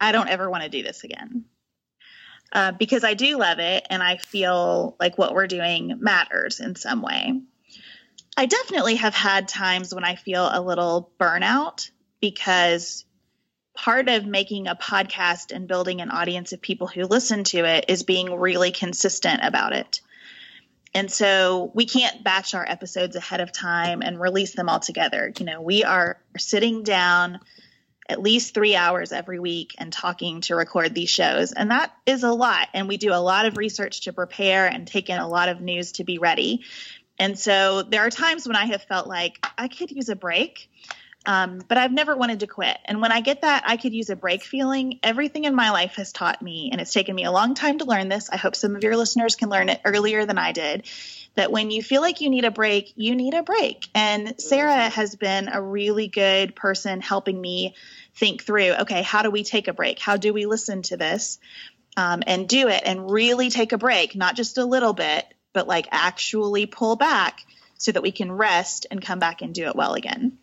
I 0.01 0.13
don't 0.13 0.29
ever 0.29 0.49
want 0.49 0.65
to 0.65 0.69
do 0.69 0.83
this 0.83 1.05
again. 1.05 1.45
Uh, 2.51 2.73
because 2.73 3.05
I 3.05 3.13
do 3.13 3.39
love 3.39 3.59
it 3.59 3.87
and 3.91 4.03
I 4.03 4.17
feel 4.17 4.97
like 4.99 5.19
what 5.19 5.35
we're 5.35 5.47
doing 5.47 5.99
matters 6.01 6.61
in 6.61 6.77
some 6.77 7.03
way. 7.03 7.43
I 8.39 8.47
definitely 8.47 8.95
have 8.97 9.15
had 9.15 9.49
times 9.49 9.95
when 9.95 10.05
I 10.05 10.15
feel 10.15 10.49
a 10.51 10.63
little 10.63 11.11
burnout 11.21 11.91
because 12.21 13.05
part 13.79 14.09
of 14.09 14.27
making 14.27 14.67
a 14.67 14.75
podcast 14.75 15.53
and 15.55 15.69
building 15.69 16.01
an 16.01 16.11
audience 16.11 16.53
of 16.53 16.61
people 16.61 16.89
who 16.89 17.05
listen 17.05 17.45
to 17.45 17.65
it 17.65 17.85
is 17.87 18.03
being 18.03 18.35
really 18.35 18.73
consistent 18.73 19.41
about 19.45 19.73
it. 19.73 20.01
And 20.95 21.09
so 21.09 21.71
we 21.75 21.87
can't 21.87 22.25
batch 22.25 22.55
our 22.55 22.69
episodes 22.69 23.15
ahead 23.15 23.41
of 23.41 23.53
time 23.53 24.03
and 24.03 24.21
release 24.21 24.55
them 24.57 24.69
all 24.69 24.81
together. 24.81 25.33
You 25.39 25.47
know, 25.47 25.61
we 25.61 25.85
are 25.85 26.19
sitting 26.37 26.83
down 26.83 27.39
at 28.09 28.21
least 28.21 28.53
three 28.53 28.75
hours 28.75 29.13
every 29.13 29.39
week 29.39 29.77
and 29.79 29.93
talking 29.93 30.41
to 30.41 30.57
record 30.57 30.93
these 30.93 31.11
shows. 31.11 31.53
And 31.53 31.71
that 31.71 31.93
is 32.05 32.25
a 32.25 32.33
lot. 32.33 32.67
And 32.75 32.89
we 32.89 32.97
do 32.97 33.13
a 33.13 33.23
lot 33.23 33.47
of 33.47 33.57
research 33.57 34.03
to 34.03 34.13
prepare 34.13 34.67
and 34.67 34.89
take 34.89 35.09
in 35.09 35.21
a 35.21 35.29
lot 35.29 35.51
of 35.51 35.61
news 35.61 35.93
to 35.93 36.05
be 36.05 36.19
ready. 36.19 36.65
And 37.17 37.39
so 37.39 37.83
there 37.83 38.01
are 38.01 38.11
times 38.11 38.45
when 38.49 38.57
I 38.57 38.65
have 38.67 38.83
felt 38.83 39.07
like 39.07 39.47
I 39.57 39.69
could 39.69 39.93
use 39.93 40.09
a 40.09 40.17
break. 40.17 40.69
Um, 41.29 41.61
but 41.69 41.77
I've 41.77 41.93
never 41.93 42.17
wanted 42.17 42.41
to 42.41 42.47
quit. 42.47 42.79
And 42.87 43.03
when 43.03 43.13
I 43.13 43.21
get 43.21 43.43
that 43.43 43.65
I 43.67 43.77
could 43.77 43.93
use 43.93 44.09
a 44.09 44.17
break 44.17 44.43
feeling, 44.43 44.99
everything 45.03 45.45
in 45.45 45.55
my 45.55 45.73
life 45.73 45.97
has 45.97 46.11
taught 46.11 46.41
me, 46.41 46.71
and 46.73 46.81
it's 46.81 46.95
taken 46.95 47.15
me 47.15 47.25
a 47.25 47.31
long 47.31 47.53
time 47.55 47.77
to 47.79 47.85
learn 47.85 48.09
this. 48.09 48.31
I 48.31 48.39
hope 48.39 48.57
some 48.57 48.75
of 48.75 48.83
your 48.83 48.97
listeners 48.97 49.37
can 49.37 49.51
learn 49.51 49.69
it 49.69 49.83
earlier 49.85 50.25
than 50.25 50.39
I 50.39 50.53
did. 50.53 50.87
That 51.35 51.53
when 51.53 51.71
you 51.71 51.83
feel 51.83 52.01
like 52.01 52.23
you 52.23 52.31
need 52.31 52.47
a 52.47 52.51
break, 52.51 52.95
you 52.97 53.15
need 53.15 53.35
a 53.35 53.43
break. 53.43 53.89
And 53.95 54.41
Sarah 54.41 54.89
has 54.89 55.17
been 55.17 55.51
a 55.53 55.61
really 55.61 56.09
good 56.09 56.57
person 56.57 57.03
helping 57.03 57.39
me 57.39 57.77
think 58.15 58.43
through 58.43 58.73
okay, 58.81 59.03
how 59.03 59.21
do 59.21 59.31
we 59.31 59.45
take 59.45 59.69
a 59.69 59.75
break? 59.75 59.99
How 59.99 60.17
do 60.17 60.33
we 60.33 60.47
listen 60.47 60.81
to 60.85 60.97
this 60.97 61.39
um, 61.99 62.23
and 62.27 62.49
do 62.49 62.69
it 62.69 62.85
and 62.87 63.11
really 63.11 63.51
take 63.51 63.73
a 63.73 63.79
break, 63.79 64.17
not 64.17 64.35
just 64.35 64.57
a 64.57 64.65
little 64.65 64.95
bit, 64.95 65.27
but 65.53 65.69
like 65.69 65.89
actually 65.93 66.65
pull 66.65 66.97
back 66.97 67.41
so 67.77 67.93
that 67.93 68.03
we 68.03 68.13
can 68.13 68.33
rest 68.33 68.87
and 68.91 69.03
come 69.03 69.19
back 69.19 69.43
and 69.43 69.55
do 69.55 69.67
it 69.67 69.77
well 69.77 69.93
again. 69.93 70.38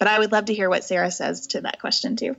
But 0.00 0.08
I 0.08 0.18
would 0.18 0.32
love 0.32 0.46
to 0.46 0.54
hear 0.54 0.68
what 0.68 0.82
Sarah 0.82 1.10
says 1.10 1.46
to 1.48 1.60
that 1.60 1.78
question 1.78 2.16
too. 2.16 2.34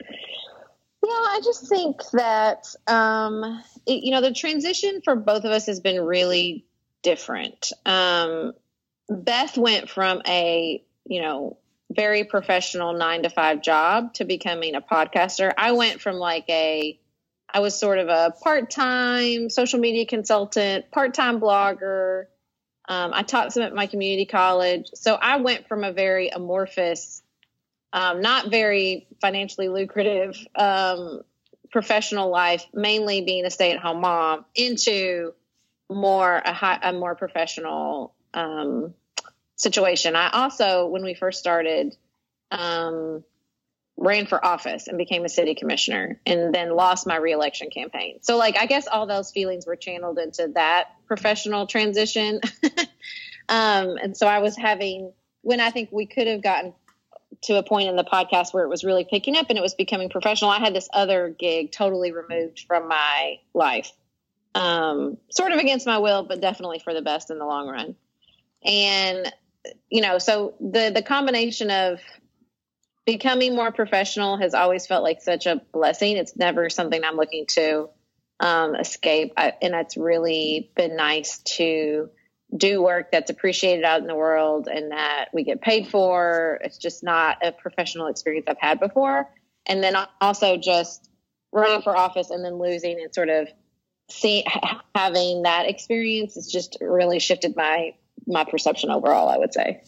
Yeah, 0.00 1.10
I 1.10 1.40
just 1.44 1.68
think 1.68 2.00
that 2.12 2.74
um, 2.86 3.62
it, 3.84 4.04
you 4.04 4.12
know 4.12 4.22
the 4.22 4.32
transition 4.32 5.02
for 5.02 5.16
both 5.16 5.44
of 5.44 5.50
us 5.50 5.66
has 5.66 5.80
been 5.80 6.00
really 6.00 6.64
different. 7.02 7.72
Um, 7.84 8.54
Beth 9.10 9.58
went 9.58 9.90
from 9.90 10.22
a 10.26 10.82
you 11.04 11.20
know 11.20 11.58
very 11.90 12.24
professional 12.24 12.94
nine 12.94 13.24
to 13.24 13.28
five 13.28 13.60
job 13.60 14.14
to 14.14 14.24
becoming 14.24 14.76
a 14.76 14.80
podcaster. 14.80 15.52
I 15.58 15.72
went 15.72 16.00
from 16.00 16.16
like 16.16 16.48
a 16.48 16.98
I 17.52 17.60
was 17.60 17.78
sort 17.78 17.98
of 17.98 18.08
a 18.08 18.32
part 18.42 18.70
time 18.70 19.50
social 19.50 19.80
media 19.80 20.06
consultant, 20.06 20.90
part 20.90 21.12
time 21.12 21.40
blogger, 21.40 22.26
um, 22.88 23.12
I 23.14 23.22
taught 23.22 23.52
some 23.52 23.62
at 23.62 23.74
my 23.74 23.86
community 23.86 24.26
college. 24.26 24.90
So 24.94 25.14
I 25.14 25.38
went 25.38 25.68
from 25.68 25.84
a 25.84 25.92
very 25.92 26.28
amorphous, 26.28 27.22
um, 27.92 28.20
not 28.20 28.50
very 28.50 29.06
financially 29.20 29.68
lucrative 29.68 30.36
um, 30.54 31.22
professional 31.70 32.30
life, 32.30 32.66
mainly 32.74 33.22
being 33.22 33.46
a 33.46 33.50
stay 33.50 33.72
at 33.72 33.78
home 33.78 34.00
mom, 34.00 34.44
into 34.54 35.32
more 35.88 36.42
a, 36.44 36.52
high, 36.52 36.78
a 36.82 36.92
more 36.92 37.14
professional 37.14 38.14
um, 38.34 38.94
situation. 39.56 40.16
I 40.16 40.30
also, 40.30 40.86
when 40.86 41.04
we 41.04 41.14
first 41.14 41.38
started, 41.38 41.96
um, 42.50 43.24
ran 43.96 44.26
for 44.26 44.44
office 44.44 44.88
and 44.88 44.98
became 44.98 45.24
a 45.24 45.28
city 45.28 45.54
commissioner 45.54 46.20
and 46.26 46.54
then 46.54 46.74
lost 46.74 47.06
my 47.06 47.16
reelection 47.16 47.70
campaign. 47.70 48.18
So 48.22 48.36
like 48.36 48.58
I 48.58 48.66
guess 48.66 48.86
all 48.88 49.06
those 49.06 49.30
feelings 49.30 49.66
were 49.66 49.76
channeled 49.76 50.18
into 50.18 50.48
that 50.54 50.88
professional 51.06 51.66
transition. 51.66 52.40
um, 53.48 53.96
and 53.96 54.16
so 54.16 54.26
I 54.26 54.40
was 54.40 54.56
having 54.56 55.12
when 55.42 55.60
I 55.60 55.70
think 55.70 55.90
we 55.92 56.06
could 56.06 56.26
have 56.26 56.42
gotten 56.42 56.74
to 57.42 57.58
a 57.58 57.62
point 57.62 57.88
in 57.88 57.96
the 57.96 58.04
podcast 58.04 58.52
where 58.52 58.64
it 58.64 58.68
was 58.68 58.84
really 58.84 59.04
picking 59.04 59.36
up 59.36 59.46
and 59.48 59.58
it 59.58 59.62
was 59.62 59.74
becoming 59.74 60.08
professional. 60.08 60.50
I 60.50 60.58
had 60.58 60.74
this 60.74 60.88
other 60.92 61.28
gig 61.28 61.72
totally 61.72 62.10
removed 62.10 62.64
from 62.66 62.88
my 62.88 63.38
life. 63.52 63.92
Um, 64.54 65.18
sort 65.30 65.52
of 65.52 65.58
against 65.58 65.84
my 65.86 65.98
will, 65.98 66.22
but 66.22 66.40
definitely 66.40 66.78
for 66.78 66.94
the 66.94 67.02
best 67.02 67.30
in 67.30 67.38
the 67.38 67.44
long 67.44 67.68
run. 67.68 67.96
And 68.64 69.32
you 69.90 70.00
know, 70.00 70.18
so 70.18 70.54
the 70.60 70.90
the 70.94 71.02
combination 71.02 71.70
of 71.70 72.00
becoming 73.06 73.54
more 73.54 73.72
professional 73.72 74.36
has 74.38 74.54
always 74.54 74.86
felt 74.86 75.02
like 75.02 75.20
such 75.20 75.46
a 75.46 75.60
blessing. 75.72 76.16
It's 76.16 76.36
never 76.36 76.70
something 76.70 77.02
I'm 77.04 77.16
looking 77.16 77.46
to 77.50 77.88
um, 78.40 78.74
escape. 78.74 79.32
I, 79.36 79.54
and 79.62 79.74
it's 79.74 79.96
really 79.96 80.70
been 80.76 80.96
nice 80.96 81.38
to 81.56 82.10
do 82.56 82.82
work 82.82 83.10
that's 83.10 83.30
appreciated 83.30 83.84
out 83.84 84.00
in 84.00 84.06
the 84.06 84.14
world 84.14 84.68
and 84.68 84.92
that 84.92 85.26
we 85.32 85.44
get 85.44 85.60
paid 85.60 85.88
for. 85.88 86.60
It's 86.62 86.78
just 86.78 87.02
not 87.02 87.38
a 87.44 87.52
professional 87.52 88.06
experience 88.06 88.46
I've 88.48 88.58
had 88.58 88.80
before. 88.80 89.28
And 89.66 89.82
then 89.82 89.94
also 90.20 90.56
just 90.56 91.10
running 91.52 91.82
for 91.82 91.96
office 91.96 92.30
and 92.30 92.44
then 92.44 92.58
losing 92.58 93.00
and 93.00 93.14
sort 93.14 93.28
of 93.28 93.48
see 94.10 94.44
having 94.94 95.42
that 95.42 95.66
experience 95.68 96.34
has 96.34 96.50
just 96.50 96.78
really 96.80 97.18
shifted 97.18 97.56
my 97.56 97.94
my 98.26 98.44
perception 98.44 98.90
overall, 98.90 99.28
I 99.28 99.38
would 99.38 99.52
say. 99.52 99.82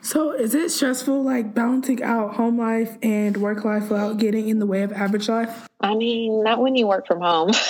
So, 0.00 0.32
is 0.32 0.54
it 0.54 0.70
stressful, 0.70 1.22
like 1.22 1.54
balancing 1.54 2.02
out 2.02 2.34
home 2.34 2.58
life 2.58 2.96
and 3.02 3.36
work 3.36 3.64
life 3.64 3.90
without 3.90 4.18
getting 4.18 4.48
in 4.48 4.58
the 4.58 4.66
way 4.66 4.82
of 4.82 4.92
average 4.92 5.28
life? 5.28 5.68
I 5.80 5.94
mean, 5.94 6.42
not 6.44 6.60
when 6.60 6.76
you 6.76 6.86
work 6.86 7.06
from 7.06 7.20
home. 7.20 7.50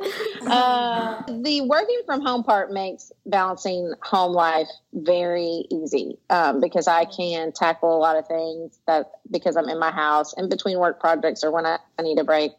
uh, 0.46 1.22
the 1.26 1.62
working 1.62 2.00
from 2.06 2.20
home 2.20 2.44
part 2.44 2.72
makes 2.72 3.12
balancing 3.26 3.92
home 4.02 4.32
life 4.32 4.68
very 4.92 5.64
easy 5.70 6.18
um, 6.30 6.60
because 6.60 6.86
I 6.86 7.04
can 7.04 7.52
tackle 7.52 7.96
a 7.96 7.98
lot 7.98 8.16
of 8.16 8.26
things 8.26 8.78
that 8.86 9.10
because 9.30 9.56
I'm 9.56 9.68
in 9.68 9.78
my 9.78 9.90
house 9.90 10.34
in 10.34 10.48
between 10.48 10.78
work 10.78 11.00
projects 11.00 11.42
or 11.42 11.50
when 11.50 11.66
I, 11.66 11.78
I 11.98 12.02
need 12.02 12.18
a 12.18 12.24
break. 12.24 12.52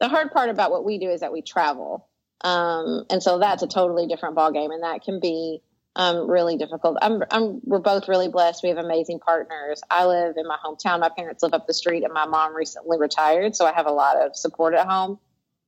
The 0.00 0.08
hard 0.08 0.32
part 0.32 0.50
about 0.50 0.70
what 0.70 0.84
we 0.84 0.98
do 0.98 1.10
is 1.10 1.20
that 1.20 1.32
we 1.32 1.42
travel. 1.42 2.08
Um, 2.42 3.04
and 3.10 3.22
so 3.22 3.38
that's 3.38 3.62
a 3.62 3.68
totally 3.68 4.06
different 4.06 4.34
ballgame, 4.34 4.72
and 4.72 4.82
that 4.82 5.02
can 5.02 5.20
be 5.20 5.60
um, 6.00 6.30
really 6.30 6.56
difficult. 6.56 6.96
I'm, 7.02 7.22
I'm, 7.30 7.60
we're 7.62 7.78
both 7.78 8.08
really 8.08 8.28
blessed. 8.28 8.62
We 8.62 8.70
have 8.70 8.78
amazing 8.78 9.18
partners. 9.18 9.82
I 9.90 10.06
live 10.06 10.36
in 10.38 10.46
my 10.46 10.56
hometown. 10.64 11.00
My 11.00 11.10
parents 11.10 11.42
live 11.42 11.52
up 11.52 11.66
the 11.66 11.74
street, 11.74 12.04
and 12.04 12.12
my 12.14 12.24
mom 12.24 12.56
recently 12.56 12.96
retired, 12.98 13.54
so 13.54 13.66
I 13.66 13.72
have 13.72 13.84
a 13.84 13.92
lot 13.92 14.16
of 14.16 14.34
support 14.34 14.72
at 14.72 14.86
home. 14.86 15.18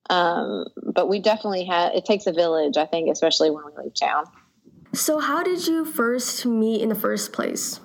Um, 0.09 0.65
but 0.83 1.11
we 1.11 1.21
definitely 1.21 1.65
have. 1.65 1.93
It 1.93 2.07
takes 2.07 2.27
a 2.27 2.33
village, 2.33 2.79
I 2.79 2.87
think, 2.87 3.11
especially 3.11 3.51
when 3.51 3.65
we 3.67 3.83
leave 3.83 3.95
town. 3.95 4.25
So, 4.95 5.19
how 5.19 5.43
did 5.43 5.67
you 5.67 5.85
first 5.85 6.47
meet 6.47 6.81
in 6.81 6.89
the 6.89 6.95
first 6.95 7.35
place? 7.35 7.79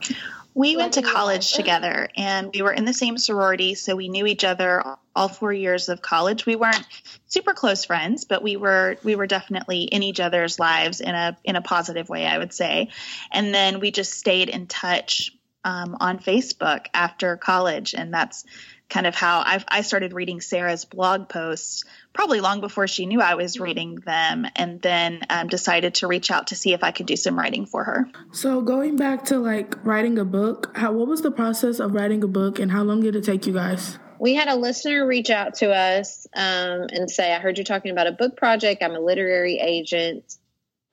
We 0.57 0.75
went 0.75 0.93
to 0.93 1.03
college 1.03 1.53
together 1.53 2.09
and 2.17 2.49
we 2.51 2.63
were 2.63 2.71
in 2.71 2.83
the 2.83 2.93
same 2.93 3.19
sorority, 3.19 3.75
so 3.75 3.95
we 3.95 4.09
knew 4.09 4.25
each 4.25 4.43
other 4.43 4.83
all 5.15 5.27
four 5.27 5.53
years 5.53 5.87
of 5.87 6.01
college. 6.01 6.47
We 6.47 6.55
weren't 6.55 6.83
super 7.27 7.53
close 7.53 7.85
friends, 7.85 8.25
but 8.25 8.41
we 8.41 8.57
were 8.57 8.97
we 9.03 9.15
were 9.15 9.27
definitely 9.27 9.83
in 9.83 10.01
each 10.01 10.19
other's 10.19 10.57
lives 10.57 10.99
in 10.99 11.13
a 11.13 11.37
in 11.43 11.57
a 11.57 11.61
positive 11.61 12.09
way, 12.09 12.25
I 12.25 12.39
would 12.39 12.53
say. 12.53 12.89
And 13.31 13.53
then 13.53 13.79
we 13.79 13.91
just 13.91 14.13
stayed 14.13 14.49
in 14.49 14.65
touch 14.65 15.31
um, 15.63 15.95
on 15.99 16.17
Facebook 16.17 16.87
after 16.91 17.37
college, 17.37 17.93
and 17.93 18.11
that's 18.11 18.43
kind 18.89 19.06
of 19.06 19.15
how 19.15 19.43
I've, 19.45 19.65
I 19.67 19.82
started 19.82 20.13
reading 20.13 20.41
Sarah's 20.41 20.86
blog 20.86 21.28
posts 21.30 21.84
probably 22.13 22.39
long 22.39 22.62
before 22.62 22.88
she 22.88 23.06
knew 23.06 23.21
I 23.21 23.36
was 23.36 23.60
reading 23.60 23.95
them, 23.95 24.47
and 24.56 24.82
then 24.82 25.21
um, 25.30 25.47
decided 25.47 25.95
to 25.95 26.08
reach 26.08 26.32
out 26.32 26.47
to 26.47 26.56
see 26.56 26.73
if 26.73 26.84
I 26.84 26.91
could 26.91 27.06
do 27.06 27.15
some 27.15 27.38
writing 27.38 27.65
for 27.65 27.84
her. 27.84 28.08
So 28.32 28.62
going 28.62 28.95
back 28.95 29.26
to 29.26 29.39
like 29.39 29.86
writing 29.86 30.17
a 30.17 30.26
book, 30.26 30.76
how 30.76 30.93
what 30.93 31.08
was 31.08 31.21
the 31.21 31.32
process 31.32 31.80
of 31.80 31.93
writing 31.93 32.23
a 32.23 32.28
book, 32.28 32.60
and 32.60 32.71
how 32.71 32.84
long 32.84 33.02
did 33.02 33.15
it 33.15 33.23
take 33.23 33.45
you 33.45 33.54
guys? 33.54 34.00
We 34.19 34.34
had 34.34 34.47
a 34.47 34.56
listener 34.56 35.06
reach 35.06 35.30
out 35.30 35.56
to 35.56 35.71
us 35.71 36.26
um, 36.36 36.88
and 36.91 37.10
say, 37.10 37.34
"I 37.34 37.39
heard 37.39 37.58
you 37.58 37.63
talking 37.63 37.91
about 37.91 38.08
a 38.08 38.13
book 38.13 38.36
project. 38.38 38.82
I'm 38.82 38.95
a 38.95 39.00
literary 39.00 39.60
agent." 39.60 40.38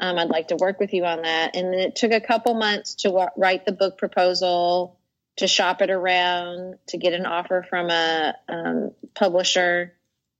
Um, 0.00 0.18
I'd 0.18 0.28
like 0.28 0.48
to 0.48 0.56
work 0.56 0.80
with 0.80 0.92
you 0.92 1.04
on 1.04 1.22
that. 1.22 1.54
And 1.54 1.72
then 1.72 1.80
it 1.80 1.96
took 1.96 2.10
a 2.10 2.20
couple 2.20 2.54
months 2.54 2.96
to 2.96 3.08
w- 3.08 3.28
write 3.36 3.64
the 3.64 3.72
book 3.72 3.96
proposal, 3.96 4.98
to 5.36 5.48
shop 5.48 5.82
it 5.82 5.90
around, 5.90 6.78
to 6.88 6.98
get 6.98 7.12
an 7.12 7.26
offer 7.26 7.64
from 7.68 7.90
a 7.90 8.34
um, 8.48 8.92
publisher. 9.14 9.94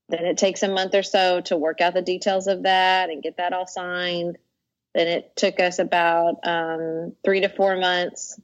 Then 0.09 0.25
it 0.25 0.39
takes 0.39 0.63
a 0.63 0.69
month 0.69 0.95
or 0.95 1.03
so 1.03 1.41
to 1.43 1.57
work 1.57 1.81
out 1.81 1.95
the 1.95 2.03
details 2.03 2.47
of 2.47 2.65
that 2.65 3.11
and 3.11 3.23
get 3.23 3.39
that 3.39 3.53
all 3.53 3.67
signed. 3.67 4.39
Then 4.95 5.09
it 5.09 5.35
took 5.35 5.59
us 5.59 5.79
about 5.79 6.47
um, 6.47 7.15
three 7.25 7.41
to 7.41 7.49
four 7.49 7.77
months 7.77 8.39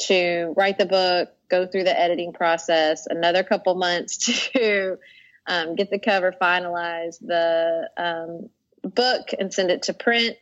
to 0.00 0.52
write 0.56 0.76
the 0.76 0.86
book, 0.86 1.30
go 1.48 1.66
through 1.66 1.84
the 1.84 1.98
editing 1.98 2.32
process, 2.32 3.06
another 3.06 3.42
couple 3.42 3.74
months 3.74 4.18
to 4.52 4.98
um, 5.46 5.76
get 5.76 5.90
the 5.90 5.98
cover 5.98 6.32
finalized, 6.32 7.20
the 7.20 7.88
um, 7.96 8.50
book, 8.90 9.28
and 9.38 9.54
send 9.54 9.70
it 9.70 9.84
to 9.84 9.94
print 9.94 10.36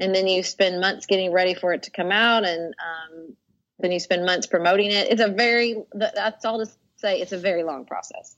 and 0.00 0.14
then 0.14 0.26
you 0.26 0.42
spend 0.42 0.80
months 0.80 1.06
getting 1.06 1.30
ready 1.30 1.54
for 1.54 1.74
it 1.74 1.84
to 1.84 1.90
come 1.90 2.10
out 2.10 2.44
and 2.44 2.74
um, 2.74 3.36
then 3.82 3.92
you 3.92 4.00
spend 4.00 4.24
months 4.24 4.46
promoting 4.46 4.90
it. 4.90 5.08
It's 5.10 5.20
a 5.20 5.28
very 5.28 5.82
that's 5.92 6.44
all 6.44 6.64
to 6.64 6.70
say 6.96 7.20
it's 7.20 7.32
a 7.32 7.38
very 7.38 7.62
long 7.62 7.84
process. 7.84 8.36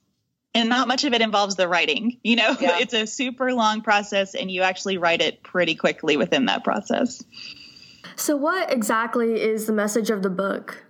And 0.55 0.69
not 0.69 0.87
much 0.87 1.03
of 1.03 1.13
it 1.13 1.21
involves 1.21 1.55
the 1.55 1.67
writing 1.67 2.19
you 2.23 2.35
know? 2.35 2.55
Yeah. 2.59 2.77
it's 2.79 2.93
a 2.93 3.07
super 3.07 3.53
long 3.53 3.81
process 3.81 4.35
and 4.35 4.49
you 4.49 4.61
actually 4.61 4.97
write 4.97 5.21
it 5.21 5.43
pretty 5.43 5.75
quickly 5.75 6.17
within 6.17 6.45
that 6.45 6.63
process. 6.63 7.23
So 8.15 8.37
what 8.37 8.71
exactly 8.71 9.41
is 9.41 9.65
the 9.65 9.73
message 9.73 10.09
of 10.09 10.21
the 10.21 10.29
book? 10.29 10.85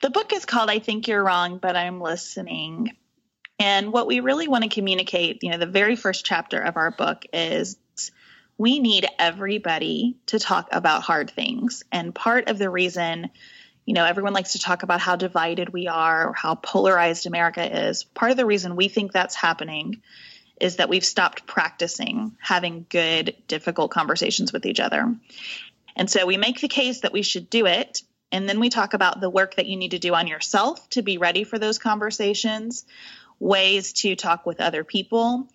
The 0.00 0.10
book 0.10 0.32
is 0.32 0.44
called 0.44 0.70
i 0.70 0.78
think 0.78 1.08
you're 1.08 1.24
wrong 1.24 1.58
but 1.58 1.76
i'm 1.76 2.00
listening. 2.00 2.92
And 3.60 3.92
what 3.92 4.06
we 4.06 4.20
really 4.20 4.46
want 4.46 4.62
to 4.62 4.70
communicate 4.70 5.42
you 5.42 5.50
know 5.50 5.58
the 5.58 5.66
very 5.66 5.96
first 5.96 6.24
chapter 6.24 6.60
of 6.60 6.76
our 6.76 6.90
book 6.90 7.24
is 7.32 7.76
we 8.58 8.80
need 8.80 9.06
everybody 9.18 10.16
to 10.26 10.40
talk 10.40 10.68
about 10.72 11.02
hard 11.02 11.30
things. 11.30 11.84
And 11.92 12.14
part 12.14 12.48
of 12.48 12.58
the 12.58 12.68
reason, 12.68 13.30
you 13.86 13.94
know, 13.94 14.04
everyone 14.04 14.32
likes 14.32 14.52
to 14.52 14.58
talk 14.58 14.82
about 14.82 15.00
how 15.00 15.14
divided 15.14 15.72
we 15.72 15.86
are 15.86 16.28
or 16.28 16.32
how 16.32 16.56
polarized 16.56 17.26
America 17.26 17.88
is. 17.88 18.02
Part 18.02 18.32
of 18.32 18.36
the 18.36 18.44
reason 18.44 18.74
we 18.74 18.88
think 18.88 19.12
that's 19.12 19.36
happening 19.36 20.02
is 20.60 20.76
that 20.76 20.88
we've 20.88 21.04
stopped 21.04 21.46
practicing 21.46 22.36
having 22.40 22.84
good, 22.88 23.36
difficult 23.46 23.92
conversations 23.92 24.52
with 24.52 24.66
each 24.66 24.80
other. 24.80 25.14
And 25.94 26.10
so 26.10 26.26
we 26.26 26.36
make 26.36 26.60
the 26.60 26.68
case 26.68 27.02
that 27.02 27.12
we 27.12 27.22
should 27.22 27.48
do 27.48 27.66
it. 27.66 28.02
And 28.32 28.48
then 28.48 28.58
we 28.58 28.70
talk 28.70 28.92
about 28.92 29.20
the 29.20 29.30
work 29.30 29.54
that 29.54 29.66
you 29.66 29.76
need 29.76 29.92
to 29.92 30.00
do 30.00 30.14
on 30.14 30.26
yourself 30.26 30.90
to 30.90 31.02
be 31.02 31.16
ready 31.16 31.44
for 31.44 31.60
those 31.60 31.78
conversations, 31.78 32.84
ways 33.38 33.92
to 33.92 34.16
talk 34.16 34.46
with 34.46 34.60
other 34.60 34.82
people 34.82 35.48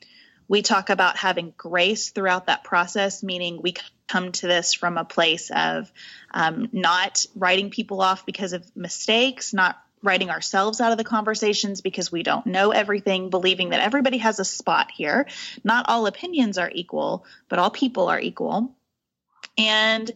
we 0.48 0.62
talk 0.62 0.90
about 0.90 1.18
having 1.18 1.54
grace 1.58 2.10
throughout 2.10 2.48
that 2.48 2.64
process, 2.64 3.24
meaning 3.24 3.62
we 3.62 3.76
come 4.08 4.32
to 4.34 4.48
this 4.48 4.74
from 4.74 4.98
a 4.98 5.06
place 5.06 5.52
of 5.54 5.92
um, 6.32 6.70
not 6.72 7.26
writing 7.36 7.70
people 7.70 8.02
off 8.02 8.26
because 8.26 8.54
of 8.54 8.76
mistakes, 8.76 9.54
not 9.54 9.82
writing 10.04 10.30
ourselves 10.30 10.82
out 10.82 10.92
of 10.92 10.98
the 10.98 11.04
conversations 11.04 11.82
because 11.82 12.12
we 12.12 12.24
don't 12.24 12.46
know 12.46 12.72
everything, 12.72 13.30
believing 13.30 13.70
that 13.70 13.80
everybody 13.80 14.18
has 14.18 14.40
a 14.40 14.46
spot 14.46 14.92
here. 14.92 15.26
Not 15.64 15.86
all 15.88 16.06
opinions 16.06 16.58
are 16.58 16.70
equal, 16.72 17.26
but 17.48 17.58
all 17.58 17.72
people 17.72 18.10
are 18.10 18.20
equal. 18.20 18.76
And 19.58 20.12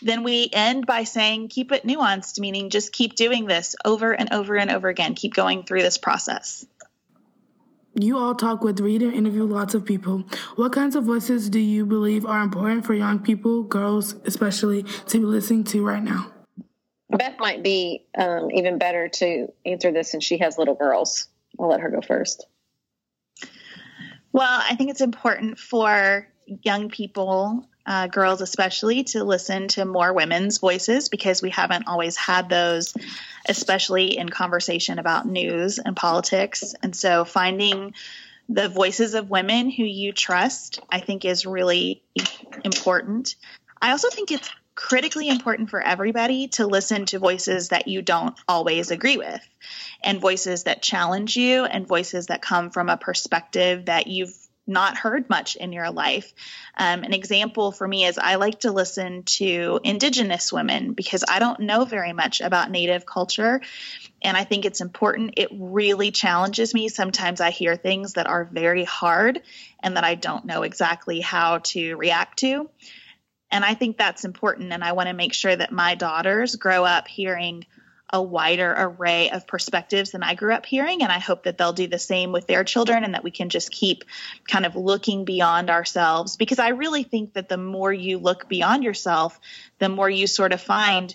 then 0.00 0.22
we 0.22 0.48
end 0.52 0.86
by 0.86 1.04
saying 1.04 1.48
keep 1.48 1.72
it 1.72 1.84
nuanced, 1.84 2.40
meaning 2.40 2.70
just 2.70 2.92
keep 2.92 3.14
doing 3.14 3.46
this 3.46 3.76
over 3.84 4.12
and 4.12 4.32
over 4.32 4.56
and 4.56 4.70
over 4.70 4.88
again. 4.88 5.14
Keep 5.14 5.34
going 5.34 5.64
through 5.64 5.82
this 5.82 5.98
process. 5.98 6.64
You 8.00 8.16
all 8.16 8.34
talk 8.34 8.62
with, 8.62 8.78
read, 8.78 9.02
and 9.02 9.12
interview 9.12 9.44
lots 9.44 9.74
of 9.74 9.84
people. 9.84 10.22
What 10.54 10.72
kinds 10.72 10.94
of 10.94 11.02
voices 11.02 11.50
do 11.50 11.58
you 11.58 11.84
believe 11.84 12.24
are 12.24 12.42
important 12.42 12.86
for 12.86 12.94
young 12.94 13.18
people, 13.18 13.64
girls 13.64 14.14
especially, 14.24 14.84
to 14.84 15.18
be 15.18 15.24
listening 15.24 15.64
to 15.64 15.84
right 15.84 16.02
now? 16.02 16.30
Beth 17.10 17.34
might 17.40 17.64
be 17.64 18.04
um, 18.16 18.52
even 18.52 18.78
better 18.78 19.08
to 19.08 19.52
answer 19.66 19.90
this 19.90 20.12
since 20.12 20.22
she 20.22 20.38
has 20.38 20.58
little 20.58 20.76
girls. 20.76 21.26
I'll 21.58 21.68
let 21.68 21.80
her 21.80 21.90
go 21.90 22.00
first. 22.00 22.46
Well, 24.32 24.62
I 24.68 24.76
think 24.76 24.90
it's 24.90 25.00
important 25.00 25.58
for 25.58 26.28
young 26.46 26.90
people, 26.90 27.67
uh, 27.88 28.06
girls 28.06 28.42
especially, 28.42 29.02
to 29.02 29.24
listen 29.24 29.66
to 29.66 29.86
more 29.86 30.12
women's 30.12 30.58
voices 30.58 31.08
because 31.08 31.40
we 31.40 31.48
haven't 31.48 31.88
always 31.88 32.16
had 32.16 32.50
those 32.50 32.94
especially 33.48 34.18
in 34.18 34.28
conversation 34.28 34.98
about 34.98 35.26
news 35.26 35.78
and 35.78 35.96
politics. 35.96 36.74
And 36.82 36.94
so 36.94 37.24
finding 37.24 37.94
the 38.50 38.68
voices 38.68 39.14
of 39.14 39.30
women 39.30 39.70
who 39.70 39.84
you 39.84 40.12
trust, 40.12 40.80
I 40.90 41.00
think, 41.00 41.24
is 41.24 41.46
really 41.46 42.02
important. 42.62 43.36
I 43.80 43.92
also 43.92 44.10
think 44.10 44.32
it's 44.32 44.50
critically 44.74 45.28
important 45.28 45.70
for 45.70 45.80
everybody 45.80 46.48
to 46.48 46.66
listen 46.66 47.06
to 47.06 47.18
voices 47.18 47.70
that 47.70 47.88
you 47.88 48.02
don't 48.02 48.38
always 48.46 48.90
agree 48.90 49.16
with 49.16 49.40
and 50.04 50.20
voices 50.20 50.64
that 50.64 50.82
challenge 50.82 51.36
you 51.36 51.64
and 51.64 51.88
voices 51.88 52.26
that 52.26 52.42
come 52.42 52.70
from 52.70 52.90
a 52.90 52.98
perspective 52.98 53.86
that 53.86 54.06
you've 54.06 54.36
not 54.68 54.96
heard 54.96 55.28
much 55.28 55.56
in 55.56 55.72
your 55.72 55.90
life. 55.90 56.32
Um, 56.76 57.02
an 57.02 57.14
example 57.14 57.72
for 57.72 57.88
me 57.88 58.04
is 58.04 58.18
I 58.18 58.36
like 58.36 58.60
to 58.60 58.72
listen 58.72 59.22
to 59.24 59.80
Indigenous 59.82 60.52
women 60.52 60.92
because 60.92 61.24
I 61.28 61.38
don't 61.38 61.60
know 61.60 61.84
very 61.84 62.12
much 62.12 62.40
about 62.40 62.70
Native 62.70 63.06
culture. 63.06 63.60
And 64.22 64.36
I 64.36 64.44
think 64.44 64.64
it's 64.64 64.80
important. 64.80 65.34
It 65.36 65.48
really 65.52 66.10
challenges 66.10 66.74
me. 66.74 66.88
Sometimes 66.88 67.40
I 67.40 67.50
hear 67.50 67.76
things 67.76 68.14
that 68.14 68.26
are 68.26 68.44
very 68.44 68.84
hard 68.84 69.42
and 69.82 69.96
that 69.96 70.04
I 70.04 70.14
don't 70.14 70.44
know 70.44 70.62
exactly 70.62 71.20
how 71.20 71.58
to 71.58 71.96
react 71.96 72.40
to. 72.40 72.68
And 73.50 73.64
I 73.64 73.74
think 73.74 73.96
that's 73.96 74.24
important. 74.24 74.72
And 74.72 74.84
I 74.84 74.92
want 74.92 75.08
to 75.08 75.14
make 75.14 75.32
sure 75.32 75.54
that 75.54 75.72
my 75.72 75.94
daughters 75.94 76.56
grow 76.56 76.84
up 76.84 77.08
hearing 77.08 77.64
a 78.10 78.22
wider 78.22 78.74
array 78.76 79.30
of 79.30 79.46
perspectives 79.46 80.10
than 80.10 80.22
I 80.22 80.34
grew 80.34 80.54
up 80.54 80.66
hearing. 80.66 81.02
And 81.02 81.12
I 81.12 81.18
hope 81.18 81.44
that 81.44 81.58
they'll 81.58 81.72
do 81.72 81.86
the 81.86 81.98
same 81.98 82.32
with 82.32 82.46
their 82.46 82.64
children 82.64 83.04
and 83.04 83.14
that 83.14 83.24
we 83.24 83.30
can 83.30 83.48
just 83.48 83.70
keep 83.70 84.04
kind 84.46 84.64
of 84.64 84.76
looking 84.76 85.24
beyond 85.24 85.70
ourselves. 85.70 86.36
Because 86.36 86.58
I 86.58 86.68
really 86.68 87.02
think 87.02 87.34
that 87.34 87.48
the 87.48 87.58
more 87.58 87.92
you 87.92 88.18
look 88.18 88.48
beyond 88.48 88.84
yourself, 88.84 89.38
the 89.78 89.88
more 89.88 90.08
you 90.08 90.26
sort 90.26 90.52
of 90.52 90.60
find 90.60 91.14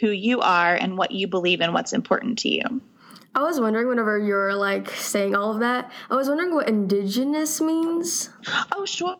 who 0.00 0.10
you 0.10 0.40
are 0.40 0.74
and 0.74 0.96
what 0.96 1.10
you 1.10 1.26
believe 1.26 1.60
and 1.60 1.74
what's 1.74 1.92
important 1.92 2.38
to 2.40 2.48
you. 2.48 2.80
I 3.34 3.42
was 3.42 3.60
wondering 3.60 3.88
whenever 3.88 4.18
you 4.18 4.34
were 4.34 4.54
like 4.54 4.90
saying 4.90 5.36
all 5.36 5.52
of 5.52 5.60
that, 5.60 5.92
I 6.10 6.16
was 6.16 6.28
wondering 6.28 6.54
what 6.54 6.68
indigenous 6.68 7.60
means. 7.60 8.30
Oh, 8.74 8.84
sure. 8.84 9.16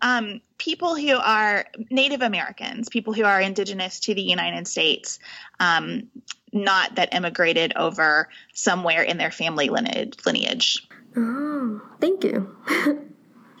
Um, 0.00 0.40
people 0.58 0.94
who 0.94 1.16
are 1.16 1.64
Native 1.90 2.22
Americans, 2.22 2.88
people 2.88 3.12
who 3.12 3.24
are 3.24 3.40
indigenous 3.40 3.98
to 4.00 4.14
the 4.14 4.22
United 4.22 4.68
States, 4.68 5.18
um, 5.58 6.08
not 6.52 6.94
that 6.96 7.14
immigrated 7.14 7.72
over 7.76 8.28
somewhere 8.52 9.02
in 9.02 9.16
their 9.16 9.30
family 9.30 9.68
lineage. 9.70 10.86
Oh, 11.16 11.80
thank 12.00 12.22
you. 12.24 12.54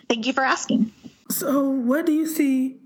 thank 0.08 0.26
you 0.26 0.32
for 0.32 0.42
asking. 0.44 0.92
So, 1.30 1.68
what 1.68 2.06
do 2.06 2.12
you 2.12 2.26
see 2.26 2.76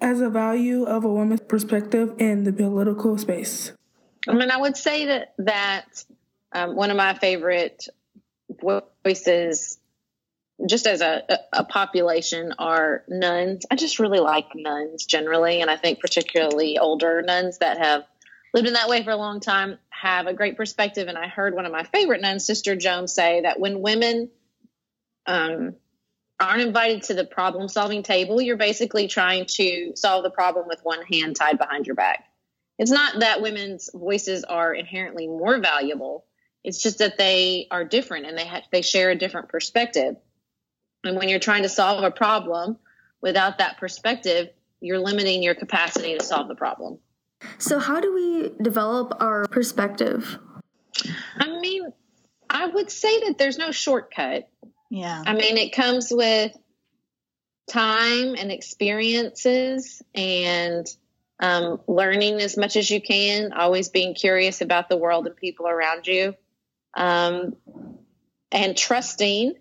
as 0.00 0.20
a 0.20 0.30
value 0.30 0.84
of 0.84 1.04
a 1.04 1.08
woman's 1.08 1.40
perspective 1.40 2.14
in 2.18 2.44
the 2.44 2.52
political 2.52 3.18
space? 3.18 3.72
I 4.28 4.32
mean, 4.32 4.50
I 4.50 4.56
would 4.56 4.76
say 4.76 5.06
that 5.06 5.34
that 5.38 6.04
um, 6.52 6.76
one 6.76 6.90
of 6.90 6.96
my 6.96 7.14
favorite 7.14 7.88
voices, 9.04 9.78
just 10.66 10.86
as 10.86 11.00
a, 11.00 11.40
a 11.52 11.64
population, 11.64 12.54
are 12.58 13.04
nuns. 13.08 13.66
I 13.70 13.76
just 13.76 13.98
really 13.98 14.20
like 14.20 14.46
nuns 14.54 15.04
generally, 15.04 15.60
and 15.60 15.70
I 15.70 15.76
think 15.76 16.00
particularly 16.00 16.78
older 16.78 17.22
nuns 17.22 17.58
that 17.58 17.78
have 17.78 18.04
lived 18.54 18.68
in 18.68 18.74
that 18.74 18.88
way 18.88 19.02
for 19.02 19.10
a 19.10 19.16
long 19.16 19.40
time 19.40 19.78
have 19.90 20.26
a 20.26 20.34
great 20.34 20.56
perspective. 20.56 21.08
And 21.08 21.18
I 21.18 21.26
heard 21.26 21.54
one 21.54 21.66
of 21.66 21.72
my 21.72 21.82
favorite 21.84 22.20
nuns, 22.20 22.46
Sister 22.46 22.76
Joan, 22.76 23.08
say 23.08 23.42
that 23.42 23.58
when 23.58 23.80
women 23.80 24.30
um, 25.26 25.74
aren't 26.38 26.62
invited 26.62 27.02
to 27.04 27.14
the 27.14 27.24
problem 27.24 27.68
solving 27.68 28.02
table, 28.02 28.40
you're 28.40 28.56
basically 28.56 29.08
trying 29.08 29.46
to 29.46 29.92
solve 29.96 30.22
the 30.22 30.30
problem 30.30 30.66
with 30.68 30.80
one 30.82 31.02
hand 31.04 31.36
tied 31.36 31.58
behind 31.58 31.86
your 31.86 31.96
back. 31.96 32.24
It's 32.78 32.90
not 32.90 33.20
that 33.20 33.40
women's 33.40 33.90
voices 33.94 34.44
are 34.44 34.74
inherently 34.74 35.26
more 35.26 35.60
valuable. 35.60 36.26
It's 36.64 36.82
just 36.82 36.98
that 36.98 37.18
they 37.18 37.66
are 37.70 37.84
different 37.84 38.26
and 38.26 38.36
they 38.36 38.46
ha- 38.46 38.62
they 38.72 38.82
share 38.82 39.10
a 39.10 39.14
different 39.14 39.48
perspective. 39.48 40.16
And 41.04 41.16
when 41.16 41.28
you're 41.28 41.38
trying 41.38 41.62
to 41.62 41.68
solve 41.68 42.02
a 42.02 42.10
problem 42.10 42.78
without 43.20 43.58
that 43.58 43.78
perspective, 43.78 44.48
you're 44.80 44.98
limiting 44.98 45.42
your 45.42 45.54
capacity 45.54 46.16
to 46.16 46.24
solve 46.24 46.48
the 46.48 46.54
problem. 46.54 46.98
So, 47.58 47.78
how 47.78 48.00
do 48.00 48.12
we 48.14 48.50
develop 48.62 49.14
our 49.20 49.46
perspective? 49.46 50.38
I 51.38 51.58
mean, 51.58 51.92
I 52.48 52.66
would 52.66 52.90
say 52.90 53.20
that 53.26 53.38
there's 53.38 53.58
no 53.58 53.70
shortcut. 53.70 54.48
Yeah. 54.90 55.22
I 55.26 55.34
mean, 55.34 55.58
it 55.58 55.72
comes 55.72 56.08
with 56.10 56.52
time 57.68 58.34
and 58.34 58.52
experiences 58.52 60.02
and 60.14 60.86
um, 61.40 61.80
learning 61.86 62.40
as 62.40 62.56
much 62.56 62.76
as 62.76 62.90
you 62.90 63.00
can, 63.00 63.52
always 63.52 63.88
being 63.88 64.14
curious 64.14 64.60
about 64.60 64.88
the 64.88 64.96
world 64.96 65.26
and 65.26 65.36
people 65.36 65.66
around 65.66 66.06
you, 66.06 66.34
um, 66.96 67.56
and 68.52 68.76
trusting 68.76 69.54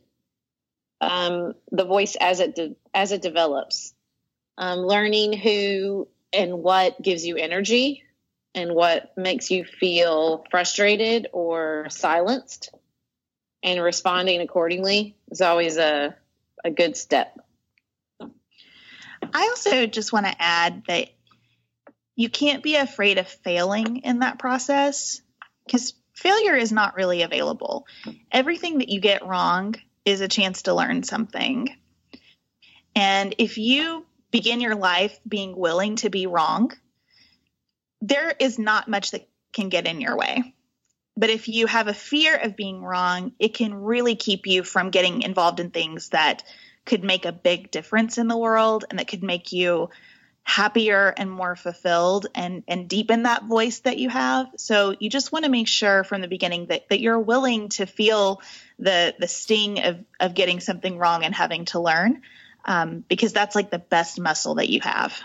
um, 1.02 1.54
the 1.72 1.86
voice 1.86 2.16
as 2.20 2.40
it 2.40 2.56
de- 2.56 2.76
as 2.94 3.12
it 3.12 3.22
develops. 3.22 3.94
Um, 4.58 4.80
learning 4.80 5.34
who 5.34 6.08
and 6.32 6.62
what 6.62 7.02
gives 7.02 7.26
you 7.26 7.38
energy 7.38 8.04
and 8.54 8.76
what 8.76 9.12
makes 9.18 9.50
you 9.50 9.66
feel 9.66 10.46
frustrated 10.52 11.28
or 11.34 11.88
silenced, 11.90 12.70
and 13.64 13.82
responding 13.82 14.42
accordingly 14.42 15.16
is 15.32 15.42
always 15.42 15.78
a 15.78 16.16
a 16.64 16.70
good 16.70 16.96
step. 16.96 17.40
I 19.34 19.48
also 19.50 19.88
just 19.88 20.14
want 20.14 20.28
to 20.28 20.36
add 20.40 20.84
that 20.88 21.10
you 22.16 22.30
can't 22.30 22.64
be 22.64 22.76
afraid 22.76 23.18
of 23.18 23.28
failing 23.28 23.98
in 23.98 24.20
that 24.20 24.40
process 24.40 25.22
because 25.66 25.94
failure 26.14 26.56
is 26.56 26.72
not 26.72 26.96
really 26.96 27.24
available. 27.24 27.86
Everything 28.32 28.80
that 28.80 28.90
you 28.90 29.00
get 29.00 29.26
wrong 29.26 29.76
is 30.06 30.22
a 30.22 30.28
chance 30.28 30.64
to 30.64 30.74
learn 30.74 31.04
something. 31.04 31.76
And 32.96 33.36
if 33.38 33.58
you 33.58 34.06
begin 34.32 34.62
your 34.62 34.76
life 34.76 35.20
being 35.28 35.56
willing 35.56 35.96
to 35.98 36.10
be 36.10 36.28
wrong, 36.28 36.72
there 38.02 38.34
is 38.40 38.60
not 38.60 38.90
much 38.90 39.12
that 39.12 39.28
can 39.54 39.70
get 39.70 39.88
in 39.88 40.02
your 40.02 40.18
way. 40.18 40.54
But 41.16 41.30
if 41.30 41.48
you 41.48 41.68
have 41.68 41.88
a 41.88 41.94
fear 41.94 42.36
of 42.36 42.56
being 42.56 42.82
wrong, 42.82 43.34
it 43.40 43.54
can 43.54 43.74
really 43.74 44.16
keep 44.16 44.48
you 44.48 44.64
from 44.64 44.90
getting 44.90 45.22
involved 45.22 45.60
in 45.60 45.70
things 45.70 46.10
that 46.10 46.44
could 46.86 47.04
make 47.04 47.26
a 47.26 47.32
big 47.32 47.72
difference 47.72 48.18
in 48.18 48.28
the 48.28 48.38
world 48.38 48.86
and 48.90 49.00
that 49.00 49.08
could 49.08 49.24
make 49.24 49.52
you 49.52 49.90
happier 50.44 51.14
and 51.16 51.32
more 51.32 51.56
fulfilled 51.56 52.28
and 52.36 52.64
and 52.68 52.90
deepen 52.90 53.24
that 53.24 53.46
voice 53.46 53.80
that 53.80 53.98
you 53.98 54.10
have 54.10 54.48
so 54.58 54.94
you 55.00 55.10
just 55.10 55.32
want 55.32 55.46
to 55.46 55.52
make 55.52 55.70
sure 55.70 56.04
from 56.04 56.20
the 56.20 56.28
beginning 56.28 56.66
that 56.66 56.88
that 56.90 57.00
you're 57.00 57.20
willing 57.20 57.70
to 57.70 57.86
feel 57.86 58.42
the 58.78 59.16
the 59.20 59.28
sting 59.28 59.80
of 59.84 60.04
of 60.20 60.34
getting 60.34 60.60
something 60.60 60.98
wrong 60.98 61.24
and 61.24 61.34
having 61.34 61.64
to 61.66 61.80
learn 61.80 62.22
um, 62.66 63.04
because 63.08 63.34
that's 63.34 63.56
like 63.56 63.72
the 63.72 63.80
best 63.80 64.20
muscle 64.20 64.56
that 64.56 64.70
you 64.70 64.82
have 64.82 65.18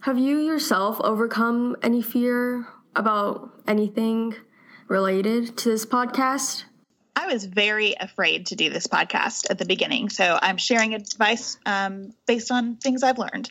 Have 0.00 0.18
you 0.18 0.38
yourself 0.38 1.00
overcome 1.00 1.76
any 1.80 2.02
fear 2.02 2.66
about 2.96 3.50
anything 3.68 4.34
related 4.88 5.56
to 5.58 5.68
this 5.68 5.86
podcast? 5.86 6.64
I 7.16 7.26
was 7.26 7.44
very 7.44 7.94
afraid 7.98 8.46
to 8.46 8.56
do 8.56 8.70
this 8.70 8.86
podcast 8.86 9.48
at 9.50 9.58
the 9.58 9.64
beginning. 9.64 10.08
So 10.08 10.38
I'm 10.40 10.56
sharing 10.56 10.94
advice 10.94 11.58
um, 11.64 12.12
based 12.26 12.50
on 12.50 12.76
things 12.76 13.02
I've 13.02 13.18
learned. 13.18 13.50